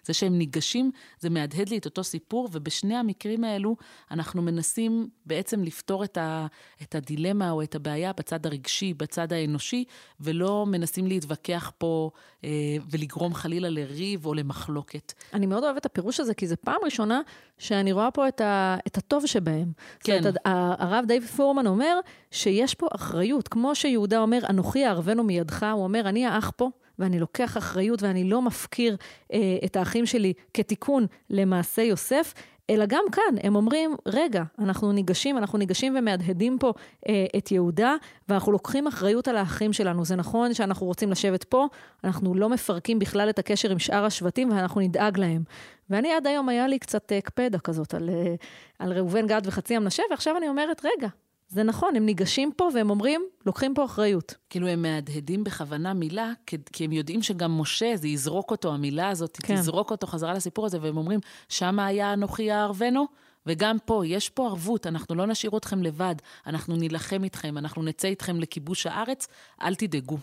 זה 0.03 0.13
שהם 0.13 0.38
ניגשים, 0.38 0.91
זה 1.20 1.29
מהדהד 1.29 1.70
לי 1.70 1.77
את 1.77 1.86
אותו 1.86 2.03
סיפור, 2.03 2.50
ובשני 2.51 2.96
המקרים 2.96 3.44
האלו 3.44 3.75
אנחנו 4.12 4.41
מנסים 4.41 5.08
בעצם 5.25 5.63
לפתור 5.63 6.03
את, 6.03 6.17
ה, 6.17 6.48
את 6.82 6.96
הדילמה 6.96 7.51
או 7.51 7.62
את 7.62 7.75
הבעיה 7.75 8.13
בצד 8.13 8.46
הרגשי, 8.46 8.94
בצד 8.94 9.34
האנושי, 9.34 9.84
ולא 10.20 10.65
מנסים 10.65 11.08
להתווכח 11.08 11.72
פה 11.77 12.12
אה, 12.44 12.50
ולגרום 12.91 13.34
חלילה 13.34 13.70
לריב 13.70 14.25
או 14.25 14.34
למחלוקת. 14.34 15.13
אני 15.34 15.46
מאוד 15.46 15.63
אוהבת 15.63 15.82
את 15.82 15.86
הפירוש 15.86 16.20
הזה, 16.20 16.34
כי 16.34 16.48
זו 16.48 16.55
פעם 16.62 16.79
ראשונה 16.86 17.22
שאני 17.58 17.91
רואה 17.91 18.12
פה 18.12 18.27
את, 18.27 18.41
ה, 18.41 18.77
את 18.88 18.98
הטוב 18.98 19.25
שבהם. 19.25 19.72
כן. 20.00 20.22
זאת 20.24 20.38
אומרת, 20.46 20.79
הרב 20.79 21.05
דיוויד 21.08 21.29
פורמן 21.29 21.67
אומר 21.67 22.00
שיש 22.32 22.75
פה 22.75 22.88
אחריות. 22.96 23.48
כמו 23.48 23.75
שיהודה 23.75 24.20
אומר, 24.20 24.39
אנוכי 24.50 24.86
אערבנו 24.86 25.24
מידך, 25.24 25.65
הוא 25.74 25.84
אומר, 25.84 26.10
אני 26.10 26.25
האח 26.25 26.51
פה. 26.55 26.70
ואני 27.00 27.20
לוקח 27.20 27.58
אחריות 27.58 28.04
ואני 28.04 28.24
לא 28.24 28.42
מפקיר 28.42 28.98
אה, 29.34 29.58
את 29.66 29.75
האחים 29.75 30.06
שלי 30.06 30.34
כתיקון 30.54 31.06
למעשה 31.30 31.82
יוסף, 31.82 32.34
אלא 32.70 32.86
גם 32.86 33.04
כאן, 33.12 33.36
הם 33.44 33.56
אומרים, 33.56 33.96
רגע, 34.06 34.44
אנחנו 34.60 34.92
ניגשים, 34.92 35.38
אנחנו 35.38 35.58
ניגשים 35.58 35.96
ומהדהדים 35.98 36.58
פה 36.60 36.74
אה, 37.10 37.25
את 37.38 37.52
יהודה, 37.52 37.96
ואנחנו 38.30 38.52
לוקחים 38.52 38.88
אחריות 38.88 39.28
על 39.28 39.38
האחים 39.38 39.74
שלנו. 39.74 40.06
זה 40.06 40.16
נכון 40.16 40.54
שאנחנו 40.54 40.86
רוצים 40.86 41.12
לשבת 41.12 41.44
פה, 41.44 41.68
אנחנו 42.04 42.36
לא 42.36 42.50
מפרקים 42.50 43.00
בכלל 43.00 43.30
את 43.30 43.40
הקשר 43.40 43.72
עם 43.72 43.80
שאר 43.80 44.06
השבטים, 44.06 44.50
ואנחנו 44.52 44.82
נדאג 44.82 45.20
להם. 45.20 45.44
ואני 45.90 46.14
עד 46.14 46.28
היום, 46.28 46.50
היה 46.50 46.68
לי 46.68 46.80
קצת 46.80 47.12
אה, 47.12 47.22
קפדה 47.22 47.60
כזאת 47.60 47.94
על, 47.94 48.10
אה, 48.10 48.36
על 48.80 48.94
ראובן, 48.94 49.28
גד 49.28 49.42
וחצי 49.46 49.75
המנשה, 49.75 50.04
ועכשיו 50.12 50.38
אני 50.38 50.48
אומרת, 50.48 50.86
רגע, 50.86 51.08
זה 51.48 51.64
נכון, 51.64 51.96
הם 51.96 52.06
ניגשים 52.06 52.52
פה 52.58 52.70
והם 52.74 52.90
אומרים, 52.90 53.22
לוקחים 53.46 53.74
פה 53.74 53.86
אחריות. 53.86 54.36
כאילו 54.50 54.68
הם 54.68 54.82
מהדהדים 54.82 55.44
בכוונה 55.44 55.94
מילה, 55.94 56.32
כי 56.74 56.86
הם 56.86 56.92
יודעים 56.92 57.22
שגם 57.22 57.62
משה, 57.62 57.92
זה 57.96 58.08
יזרוק 58.08 58.52
אותו, 58.52 58.74
המילה 58.74 59.10
הזאת, 59.10 59.38
כן. 59.44 59.56
תזרוק 59.56 59.92
אותו 59.92 60.08
חזרה 60.08 60.34
לסיפור 60.34 60.66
הזה, 60.66 60.78
והם 60.82 60.98
אומרים, 60.98 61.20
שמה 61.50 61.86
היה 61.86 62.14
אנוכי 62.14 62.44
יערבנו? 62.44 63.06
וגם 63.46 63.78
פה, 63.86 64.04
יש 64.06 64.30
פה 64.30 64.48
ערבות, 64.48 64.88
אנחנו 64.88 65.16
לא 65.16 65.25
נשאיר 65.25 65.58
אתכם 65.58 65.84
לבד, 65.84 66.16
אנחנו 66.48 66.75
נילחם 66.75 67.24
איתכם, 67.24 67.58
אנחנו 67.58 67.84
נצא 67.84 68.08
איתכם 68.08 68.40
לכיבוש 68.40 68.86
הארץ, 68.86 69.28
אל 69.62 69.75
תדאגו. 69.75 70.18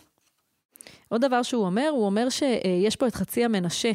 עוד 1.08 1.20
דבר 1.20 1.42
שהוא 1.42 1.64
אומר, 1.66 1.88
הוא 1.88 2.06
אומר 2.06 2.28
שיש 2.28 2.96
פה 2.96 3.06
את 3.06 3.14
חצי 3.14 3.44
המנשה, 3.44 3.92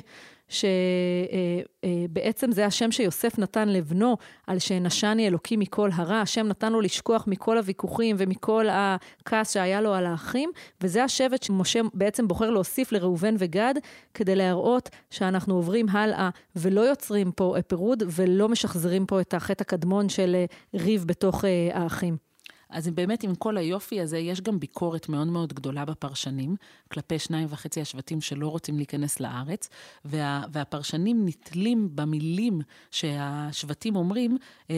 שבעצם 0.50 2.52
זה 2.52 2.66
השם 2.66 2.92
שיוסף 2.92 3.40
נתן 3.40 3.70
לבנו, 3.70 4.18
על 4.48 4.60
שנשני 4.60 5.28
אלוקים 5.28 5.60
מכל 5.60 5.90
הרע, 5.94 6.16
השם 6.16 6.48
נתן 6.48 6.72
לו 6.72 6.82
לשכוח 6.82 7.24
מכל 7.28 7.58
הוויכוחים 7.58 8.16
ומכל 8.20 8.68
הכעס 8.72 9.54
שהיה 9.54 9.82
לו 9.82 9.94
על 9.94 10.06
האחים, 10.06 10.50
וזה 10.82 11.04
השבט 11.04 11.44
שמשה 11.44 11.80
בעצם 11.94 12.28
בוחר 12.28 12.50
להוסיף 12.50 12.92
לראובן 12.92 13.36
וגד, 13.40 13.74
כדי 14.14 14.36
להראות 14.36 14.90
שאנחנו 15.10 15.56
עוברים 15.56 15.90
הלאה 15.90 16.30
ולא 16.56 16.82
יוצרים 16.82 17.32
פה 17.32 17.56
פירוד 17.68 18.04
ולא 18.16 18.50
משחזרים 18.50 19.06
פה 19.06 19.22
את 19.22 19.34
החטא 19.34 19.64
הקדמון 19.64 20.10
של 20.10 20.36
ריב 20.74 21.06
בתוך 21.08 21.44
האחים. 21.74 22.27
אז 22.70 22.88
באמת 22.88 23.24
עם 23.24 23.36
כל 23.36 23.58
היופי 23.58 24.02
הזה, 24.02 24.18
יש 24.18 24.42
גם 24.42 24.60
ביקורת 24.60 25.10
מאוד 25.10 25.28
מאוד 25.28 25.54
גדולה 25.54 25.86
בפרשנים, 25.86 26.56
כלפי 26.92 27.20
שניים 27.20 27.48
וחצי 27.50 27.82
השבטים 27.82 28.22
שלא 28.22 28.48
רוצים 28.48 28.78
להיכנס 28.78 29.20
לארץ, 29.20 29.70
וה, 30.06 30.44
והפרשנים 30.52 31.26
נתלים 31.26 31.90
במילים 31.96 32.62
שהשבטים 32.92 33.96
אומרים, 33.96 34.38
אה, 34.70 34.76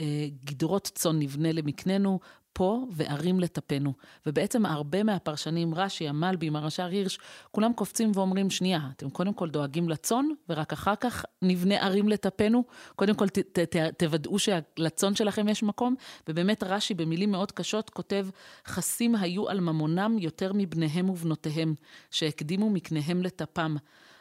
אה, 0.00 0.06
גדרות 0.44 0.90
צאן 0.94 1.18
נבנה 1.18 1.52
למקננו, 1.52 2.20
פה 2.58 2.84
וערים 2.90 3.40
לטפנו. 3.40 3.92
ובעצם 4.26 4.66
הרבה 4.66 5.02
מהפרשנים, 5.02 5.74
רש"י, 5.74 6.08
המלבי, 6.08 6.50
מרש"ר 6.50 6.86
הירש, 6.86 7.18
כולם 7.50 7.72
קופצים 7.72 8.12
ואומרים, 8.14 8.50
שנייה, 8.50 8.80
אתם 8.96 9.10
קודם 9.10 9.34
כל 9.34 9.50
דואגים 9.50 9.88
לצאן, 9.88 10.26
ורק 10.48 10.72
אחר 10.72 10.94
כך 10.96 11.24
נבנה 11.42 11.76
ערים 11.76 12.08
לטפנו. 12.08 12.64
קודם 12.96 13.14
כל 13.14 13.28
ת, 13.28 13.38
ת, 13.38 13.58
ת, 13.58 13.76
תוודאו 13.98 14.36
שלצאן 14.38 15.14
שלכם 15.14 15.48
יש 15.48 15.62
מקום. 15.62 15.94
ובאמת 16.28 16.62
רש"י 16.62 16.94
במילים 16.94 17.30
מאוד 17.30 17.52
קשות 17.52 17.90
כותב, 17.90 18.26
חסים 18.66 19.14
היו 19.14 19.48
על 19.48 19.60
ממונם 19.60 20.16
יותר 20.18 20.52
מבניהם 20.54 21.10
ובנותיהם, 21.10 21.74
שהקדימו 22.10 22.70
מקניהם 22.70 23.22
לטפם. 23.22 23.76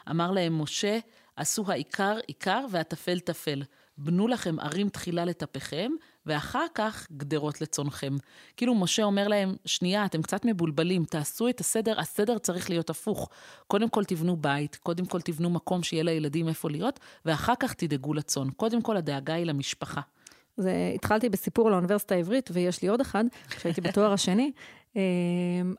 אמר 0.09 0.31
להם 0.31 0.61
משה, 0.61 0.99
עשו 1.35 1.63
העיקר 1.67 2.17
עיקר 2.27 2.65
והטפל 2.71 3.19
טפל. 3.19 3.63
בנו 3.97 4.27
לכם 4.27 4.59
ערים 4.59 4.89
תחילה 4.89 5.25
לטפכם, 5.25 5.91
ואחר 6.25 6.65
כך 6.75 7.07
גדרות 7.17 7.61
לצונכם. 7.61 8.15
כאילו 8.57 8.75
משה 8.75 9.03
אומר 9.03 9.27
להם, 9.27 9.55
שנייה, 9.65 10.05
אתם 10.05 10.21
קצת 10.21 10.45
מבולבלים, 10.45 11.05
תעשו 11.05 11.49
את 11.49 11.59
הסדר, 11.59 11.99
הסדר 11.99 12.37
צריך 12.37 12.69
להיות 12.69 12.89
הפוך. 12.89 13.29
קודם 13.67 13.89
כל 13.89 14.03
תבנו 14.03 14.37
בית, 14.37 14.75
קודם 14.75 15.05
כל 15.05 15.21
תבנו 15.21 15.49
מקום 15.49 15.83
שיהיה 15.83 16.03
לילדים 16.03 16.47
איפה 16.47 16.69
להיות, 16.69 16.99
ואחר 17.25 17.53
כך 17.59 17.73
תדאגו 17.73 18.13
לצאן. 18.13 18.49
קודם 18.49 18.81
כל 18.81 18.97
הדאגה 18.97 19.33
היא 19.33 19.45
למשפחה. 19.45 20.01
זה, 20.57 20.91
התחלתי 20.95 21.29
בסיפור 21.29 21.71
לאוניברסיטה 21.71 22.15
העברית, 22.15 22.49
ויש 22.53 22.81
לי 22.81 22.87
עוד 22.87 23.01
אחד, 23.01 23.23
כשהייתי 23.49 23.81
בתואר 23.81 24.13
השני, 24.13 24.51
אמ, 24.95 25.01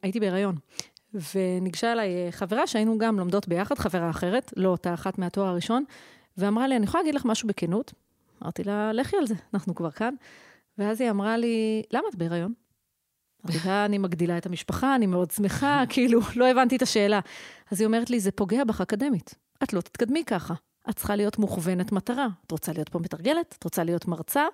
הייתי 0.03 0.21
בהיריון. 0.21 0.57
וניגשה 1.35 1.93
אליי 1.93 2.09
אה, 2.09 2.33
חברה 2.33 2.67
שהיינו 2.67 2.99
גם 2.99 3.19
לומדות 3.19 3.49
ביחד, 3.49 3.79
חברה 3.79 4.11
אחרת, 4.11 4.53
לא 4.57 4.69
אותה 4.69 4.95
אחת 4.95 5.19
מהתואר 5.19 5.47
הראשון, 5.47 5.85
ואמרה 6.39 6.69
לי, 6.69 6.77
אני 6.77 6.85
יכולה 6.85 7.03
להגיד 7.03 7.15
לך 7.15 7.25
משהו 7.25 7.49
בכנות? 7.49 7.93
אמרתי 8.43 8.65
לה, 8.65 8.93
לכי 8.93 9.17
על 9.17 9.27
זה, 9.27 9.35
אנחנו 9.55 9.75
כבר 9.75 9.91
כאן. 9.91 10.15
ואז 10.79 11.01
היא 11.01 11.11
אמרה 11.11 11.37
לי, 11.37 11.83
למה 11.93 12.05
את 12.11 12.15
בהיריון? 12.15 12.53
אמרתי 13.47 13.69
לה, 13.69 13.85
אני 13.85 13.99
מגדילה 13.99 14.39
את 14.39 14.47
המשפחה, 14.47 14.95
אני 14.95 15.07
מאוד 15.07 15.31
שמחה, 15.31 15.83
כאילו, 15.91 16.21
לא 16.37 16.47
הבנתי 16.47 16.77
את 16.77 16.83
השאלה. 16.83 17.21
אז 17.71 17.81
היא 17.81 17.87
אומרת 17.87 18.11
לי, 18.11 18.21
זה 18.21 18.31
פוגע 18.31 18.65
בך 18.65 18.81
אקדמית. 18.81 19.35
את 19.63 19.73
לא 19.73 19.81
תתקדמי 19.81 20.25
ככה. 20.25 20.55
את 20.91 20.97
צריכה 20.97 21.17
להיות 21.17 21.39
מוכוונת 21.39 21.93
מטרה. 21.93 22.27
את 22.47 22.51
רוצה 22.51 22.73
להיות 22.73 22.89
פה 22.89 22.99
מתרגלת? 22.99 23.55
את 23.59 23.65
רוצה 23.65 23.85
להיות 23.85 24.09
מרצה? 24.09 24.47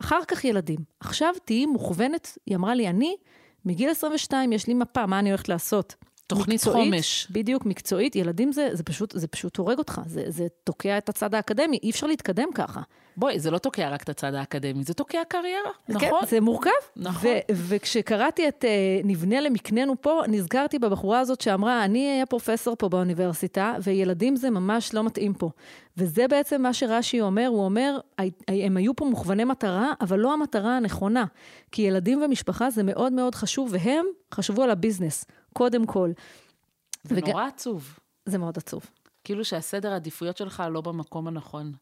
אחר 0.00 0.20
כך 0.28 0.44
ילדים. 0.44 0.78
עכשיו 1.00 1.34
תהיי 1.44 1.66
מוכוונת, 1.66 2.38
היא 2.46 2.56
אמרה 2.56 2.74
לי, 2.74 2.88
אני, 2.88 3.16
מגיל 3.64 3.90
22 3.90 4.52
יש 4.52 4.66
לי 4.66 4.74
מפה, 4.74 5.06
מה 5.06 5.18
אני 5.18 5.30
הולכת 5.30 5.48
לעשות. 5.48 5.94
תוכנית 6.26 6.60
מקצועית, 6.60 6.84
חומש. 6.84 7.28
בדיוק, 7.30 7.66
מקצועית. 7.66 8.16
ילדים 8.16 8.52
זה, 8.52 8.68
זה, 8.72 8.82
פשוט, 8.82 9.12
זה 9.16 9.26
פשוט 9.26 9.56
הורג 9.56 9.78
אותך, 9.78 10.00
זה, 10.06 10.24
זה 10.26 10.46
תוקע 10.64 10.98
את 10.98 11.08
הצד 11.08 11.34
האקדמי, 11.34 11.78
אי 11.82 11.90
אפשר 11.90 12.06
להתקדם 12.06 12.48
ככה. 12.54 12.80
בואי, 13.16 13.38
זה 13.38 13.50
לא 13.50 13.58
תוקע 13.58 13.88
רק 13.88 14.02
את 14.02 14.08
הצד 14.08 14.34
האקדמי, 14.34 14.84
זה 14.84 14.94
תוקע 14.94 15.22
קריירה, 15.28 15.70
כן, 15.86 15.92
נכון? 15.94 16.20
כן, 16.20 16.26
זה 16.26 16.40
מורכב. 16.40 16.70
נכון. 16.96 17.30
וכשקראתי 17.50 18.48
את 18.48 18.64
uh, 18.64 19.06
נבנה 19.06 19.40
למקננו 19.40 19.94
פה, 20.00 20.22
נזכרתי 20.28 20.78
בבחורה 20.78 21.20
הזאת 21.20 21.40
שאמרה, 21.40 21.84
אני 21.84 22.12
אהיה 22.12 22.26
פרופסור 22.26 22.76
פה 22.76 22.88
באוניברסיטה, 22.88 23.74
וילדים 23.82 24.36
זה 24.36 24.50
ממש 24.50 24.94
לא 24.94 25.04
מתאים 25.04 25.34
פה. 25.34 25.50
וזה 25.96 26.28
בעצם 26.28 26.62
מה 26.62 26.72
שרש"י 26.72 27.20
אומר, 27.20 27.46
הוא 27.46 27.64
אומר, 27.64 27.98
הם 28.48 28.76
היו 28.76 28.96
פה 28.96 29.04
מוכווני 29.04 29.44
מטרה, 29.44 29.92
אבל 30.00 30.18
לא 30.18 30.32
המטרה 30.32 30.76
הנכונה. 30.76 31.24
כי 31.72 31.82
ילדים 31.82 32.22
ומשפחה 32.22 32.70
זה 32.70 32.82
מאוד 32.82 33.12
מאוד 33.12 33.34
חשוב, 33.34 33.68
והם 33.72 34.06
חשבו 34.34 34.62
על 34.62 34.70
הביזנס. 34.70 35.24
קודם 35.54 35.86
כל. 35.86 36.10
זה 37.04 37.14
וג... 37.18 37.28
נורא 37.28 37.46
עצוב. 37.46 37.98
זה 38.26 38.38
מאוד 38.38 38.58
עצוב. 38.58 38.90
כאילו 39.24 39.44
שהסדר 39.44 39.92
העדיפויות 39.92 40.36
שלך 40.36 40.62
לא 40.70 40.80
במקום 40.80 41.28
הנכון. 41.28 41.72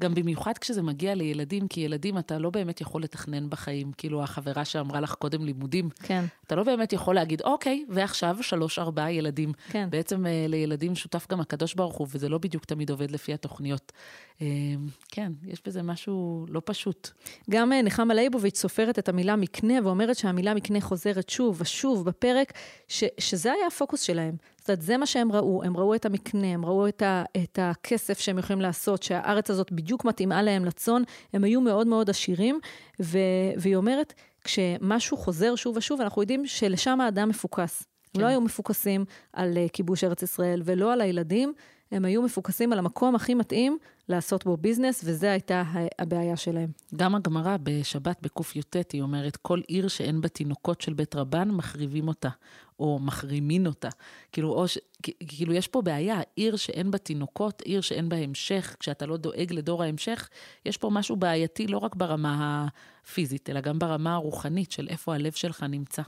גם 0.00 0.14
במיוחד 0.14 0.58
כשזה 0.58 0.82
מגיע 0.82 1.14
לילדים, 1.14 1.68
כי 1.68 1.80
ילדים 1.80 2.18
אתה 2.18 2.38
לא 2.38 2.50
באמת 2.50 2.80
יכול 2.80 3.02
לתכנן 3.02 3.50
בחיים. 3.50 3.92
כאילו 3.92 4.22
החברה 4.22 4.64
שאמרה 4.64 5.00
לך 5.00 5.14
קודם 5.14 5.44
לימודים. 5.44 5.88
כן. 6.02 6.24
אתה 6.46 6.54
לא 6.54 6.64
באמת 6.64 6.92
יכול 6.92 7.14
להגיד, 7.14 7.42
אוקיי, 7.42 7.84
ועכשיו 7.88 8.36
שלוש, 8.40 8.78
ארבעה 8.78 9.12
ילדים. 9.12 9.52
כן. 9.70 9.88
בעצם 9.90 10.26
אה, 10.26 10.46
לילדים 10.48 10.94
שותף 10.94 11.26
גם 11.30 11.40
הקדוש 11.40 11.74
ברוך 11.74 11.96
הוא, 11.96 12.06
וזה 12.10 12.28
לא 12.28 12.38
בדיוק 12.38 12.64
תמיד 12.64 12.90
עובד 12.90 13.10
לפי 13.10 13.34
התוכניות 13.34 13.92
אה, 14.42 14.46
כן, 15.08 15.32
יש 15.44 15.62
בזה 15.66 15.82
משהו 15.82 16.46
לא 16.48 16.62
פשוט. 16.64 17.10
גם 17.50 17.72
אה, 17.72 17.82
נחמה 17.82 18.14
ליבוביץ' 18.14 18.58
סופרת 18.58 18.98
את 18.98 19.08
המילה 19.08 19.36
מקנה 19.36 19.74
ואומרת 19.84 20.16
שהמילה 20.16 20.54
מקנה 20.54 20.80
חוזרת 20.80 21.28
שוב 21.28 21.56
ושוב 21.60 22.04
בפרק, 22.04 22.52
ש, 22.88 23.04
שזה 23.18 23.52
היה 23.52 23.66
הפוקוס 23.66 24.02
שלהם. 24.02 24.34
זאת 24.60 24.70
אומרת, 24.70 24.82
זה 24.82 24.96
מה 24.96 25.06
שהם 25.06 25.32
ראו, 25.32 25.62
הם 25.64 25.76
ראו 25.76 25.94
את 25.94 26.06
המקנה, 26.06 26.46
הם 26.46 26.64
ראו 26.64 26.88
את, 26.88 27.02
ה, 27.02 27.24
את 27.42 27.58
הכסף 27.62 28.18
שהם 28.18 28.38
יכולים 28.38 28.60
לעשות, 28.62 29.02
שהארץ 29.02 29.50
הזאת 29.50 29.72
בדיוק 29.72 30.04
מתאימה 30.04 30.42
להם 30.42 30.64
לצאן, 30.64 31.02
הם 31.32 31.44
היו 31.44 31.60
מאוד 31.60 31.86
מאוד 31.86 32.10
עשירים, 32.10 32.60
ו, 33.00 33.18
והיא 33.56 33.76
אומרת, 33.76 34.14
כשמשהו 34.44 35.16
חוזר 35.16 35.54
שוב 35.54 35.76
ושוב, 35.76 36.00
אנחנו 36.00 36.22
יודעים 36.22 36.46
שלשם 36.46 37.00
האדם 37.00 37.28
מפוקס. 37.28 37.82
כן. 38.14 38.20
לא 38.20 38.26
היו 38.26 38.40
מפוקסים 38.40 39.04
על 39.32 39.54
uh, 39.54 39.70
כיבוש 39.72 40.04
ארץ 40.04 40.22
ישראל 40.22 40.62
ולא 40.64 40.92
על 40.92 41.00
הילדים, 41.00 41.52
הם 41.92 42.04
היו 42.04 42.22
מפוקסים 42.22 42.72
על 42.72 42.78
המקום 42.78 43.14
הכי 43.14 43.34
מתאים 43.34 43.78
לעשות 44.08 44.44
בו 44.44 44.56
ביזנס, 44.56 45.02
וזו 45.04 45.26
הייתה 45.26 45.62
הבעיה 45.98 46.36
שלהם. 46.36 46.70
גם 46.96 47.14
הגמרא 47.14 47.56
בשבת 47.62 48.16
בקי"ט, 48.22 48.76
היא 48.92 49.02
אומרת, 49.02 49.36
כל 49.36 49.60
עיר 49.68 49.88
שאין 49.88 50.20
בה 50.20 50.28
תינוקות 50.28 50.80
של 50.80 50.92
בית 50.92 51.14
רבן, 51.14 51.50
מחריבים 51.50 52.08
אותה, 52.08 52.28
או 52.80 52.98
מחרימין 52.98 53.66
אותה. 53.66 53.88
כאילו, 54.32 54.52
או 54.52 54.68
ש... 54.68 54.78
כאילו, 55.02 55.54
יש 55.54 55.68
פה 55.68 55.82
בעיה, 55.82 56.20
עיר 56.36 56.56
שאין 56.56 56.90
בה 56.90 56.98
תינוקות, 56.98 57.62
עיר 57.62 57.80
שאין 57.80 58.08
בה 58.08 58.16
המשך, 58.16 58.76
כשאתה 58.80 59.06
לא 59.06 59.16
דואג 59.16 59.52
לדור 59.52 59.82
ההמשך, 59.82 60.28
יש 60.66 60.76
פה 60.76 60.90
משהו 60.90 61.16
בעייתי 61.16 61.66
לא 61.66 61.78
רק 61.78 61.94
ברמה 61.94 62.66
הפיזית, 63.04 63.50
אלא 63.50 63.60
גם 63.60 63.78
ברמה 63.78 64.14
הרוחנית 64.14 64.72
של 64.72 64.88
איפה 64.88 65.14
הלב 65.14 65.32
שלך 65.32 65.62
נמצא. 65.62 66.02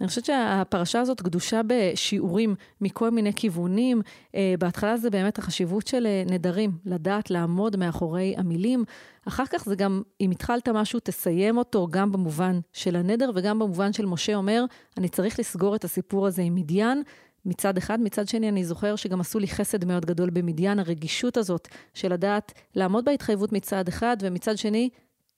אני 0.00 0.08
חושבת 0.08 0.24
שהפרשה 0.24 1.00
הזאת 1.00 1.22
גדושה 1.22 1.60
בשיעורים 1.66 2.54
מכל 2.80 3.10
מיני 3.10 3.32
כיוונים. 3.32 4.02
אה, 4.34 4.54
בהתחלה 4.58 4.96
זה 4.96 5.10
באמת 5.10 5.38
החשיבות 5.38 5.86
של 5.86 6.06
אה, 6.06 6.22
נדרים, 6.26 6.72
לדעת 6.84 7.30
לעמוד 7.30 7.76
מאחורי 7.76 8.34
המילים. 8.36 8.84
אחר 9.28 9.46
כך 9.46 9.64
זה 9.64 9.76
גם, 9.76 10.02
אם 10.20 10.30
התחלת 10.30 10.68
משהו, 10.68 11.00
תסיים 11.00 11.58
אותו 11.58 11.86
גם 11.90 12.12
במובן 12.12 12.60
של 12.72 12.96
הנדר 12.96 13.30
וגם 13.34 13.58
במובן 13.58 13.92
של 13.92 14.06
משה 14.06 14.34
אומר, 14.34 14.64
אני 14.96 15.08
צריך 15.08 15.38
לסגור 15.38 15.74
את 15.74 15.84
הסיפור 15.84 16.26
הזה 16.26 16.42
עם 16.42 16.54
מדיין. 16.54 17.02
מצד 17.46 17.76
אחד, 17.78 18.00
מצד 18.00 18.28
שני, 18.28 18.48
אני 18.48 18.64
זוכר 18.64 18.96
שגם 18.96 19.20
עשו 19.20 19.38
לי 19.38 19.48
חסד 19.48 19.84
מאוד 19.84 20.06
גדול 20.06 20.30
במדיין, 20.30 20.78
הרגישות 20.78 21.36
הזאת 21.36 21.68
של 21.94 22.12
לדעת 22.12 22.52
לעמוד 22.74 23.04
בהתחייבות 23.04 23.52
מצד 23.52 23.88
אחד, 23.88 24.16
ומצד 24.20 24.58
שני, 24.58 24.88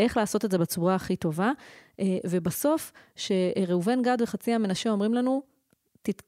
איך 0.01 0.17
לעשות 0.17 0.45
את 0.45 0.51
זה 0.51 0.59
בצורה 0.59 0.95
הכי 0.95 1.17
טובה. 1.17 1.53
אה, 2.01 2.19
ובסוף, 2.27 2.93
שראובן 3.17 4.03
גד 4.03 4.19
וחצי 4.23 4.53
המנשה 4.53 4.91
אומרים 4.91 5.15
לנו, 5.15 5.43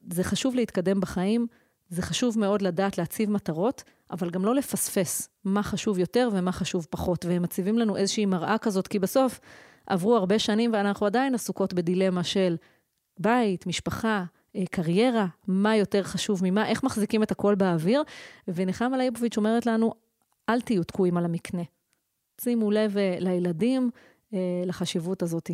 זה 0.09 0.23
חשוב 0.23 0.55
להתקדם 0.55 0.99
בחיים, 0.99 1.47
זה 1.89 2.01
חשוב 2.01 2.39
מאוד 2.39 2.61
לדעת 2.61 2.97
להציב 2.97 3.31
מטרות, 3.31 3.83
אבל 4.11 4.29
גם 4.29 4.45
לא 4.45 4.55
לפספס 4.55 5.29
מה 5.43 5.63
חשוב 5.63 5.99
יותר 5.99 6.29
ומה 6.33 6.51
חשוב 6.51 6.87
פחות. 6.89 7.25
והם 7.25 7.41
מציבים 7.41 7.79
לנו 7.79 7.97
איזושהי 7.97 8.25
מראה 8.25 8.57
כזאת, 8.57 8.87
כי 8.87 8.99
בסוף 8.99 9.39
עברו 9.87 10.15
הרבה 10.15 10.39
שנים 10.39 10.73
ואנחנו 10.73 11.05
עדיין 11.05 11.35
עסוקות 11.35 11.73
בדילמה 11.73 12.23
של 12.23 12.55
בית, 13.19 13.67
משפחה, 13.67 14.23
אה, 14.55 14.63
קריירה, 14.71 15.25
מה 15.47 15.75
יותר 15.75 16.03
חשוב 16.03 16.41
ממה, 16.43 16.67
איך 16.67 16.83
מחזיקים 16.83 17.23
את 17.23 17.31
הכל 17.31 17.55
באוויר. 17.55 18.03
ונחמה 18.47 18.97
לייבוביץ' 18.97 19.37
אומרת 19.37 19.65
לנו, 19.65 19.93
אל 20.49 20.61
תהיו 20.61 20.83
תקועים 20.83 21.17
על 21.17 21.25
המקנה. 21.25 21.63
שימו 22.43 22.71
לב 22.71 22.97
אה, 22.97 23.15
לילדים, 23.19 23.89
אה, 24.33 24.39
לחשיבות 24.65 25.23
הזאת. 25.23 25.51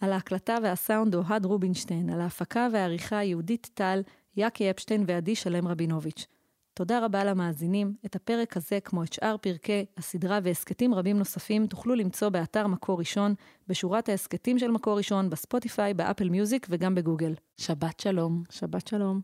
על 0.00 0.12
ההקלטה 0.12 0.56
והסאונד 0.62 1.14
אוהד 1.14 1.44
רובינשטיין, 1.44 2.10
על 2.10 2.20
ההפקה 2.20 2.68
והעריכה 2.72 3.24
יהודית 3.24 3.70
טל, 3.74 4.02
יאקי 4.36 4.70
אפשטיין 4.70 5.04
ועדי 5.06 5.34
שלם 5.34 5.68
רבינוביץ'. 5.68 6.26
תודה 6.74 7.04
רבה 7.04 7.24
למאזינים. 7.24 7.94
את 8.06 8.16
הפרק 8.16 8.56
הזה, 8.56 8.80
כמו 8.80 9.02
את 9.02 9.12
שאר 9.12 9.36
פרקי 9.36 9.84
הסדרה 9.96 10.38
והסכתים 10.42 10.94
רבים 10.94 11.18
נוספים, 11.18 11.66
תוכלו 11.66 11.94
למצוא 11.94 12.28
באתר 12.28 12.66
מקור 12.66 12.98
ראשון, 12.98 13.34
בשורת 13.68 14.08
ההסכתים 14.08 14.58
של 14.58 14.70
מקור 14.70 14.96
ראשון, 14.98 15.30
בספוטיפיי, 15.30 15.94
באפל 15.94 16.28
מיוזיק 16.28 16.66
וגם 16.70 16.94
בגוגל. 16.94 17.34
שבת 17.56 18.00
שלום. 18.00 18.42
שבת 18.50 18.86
שלום. 18.86 19.20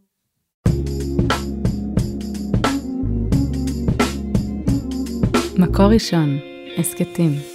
מקור 5.59 5.87
ראשון, 5.87 6.39
הסכתים. 6.81 7.50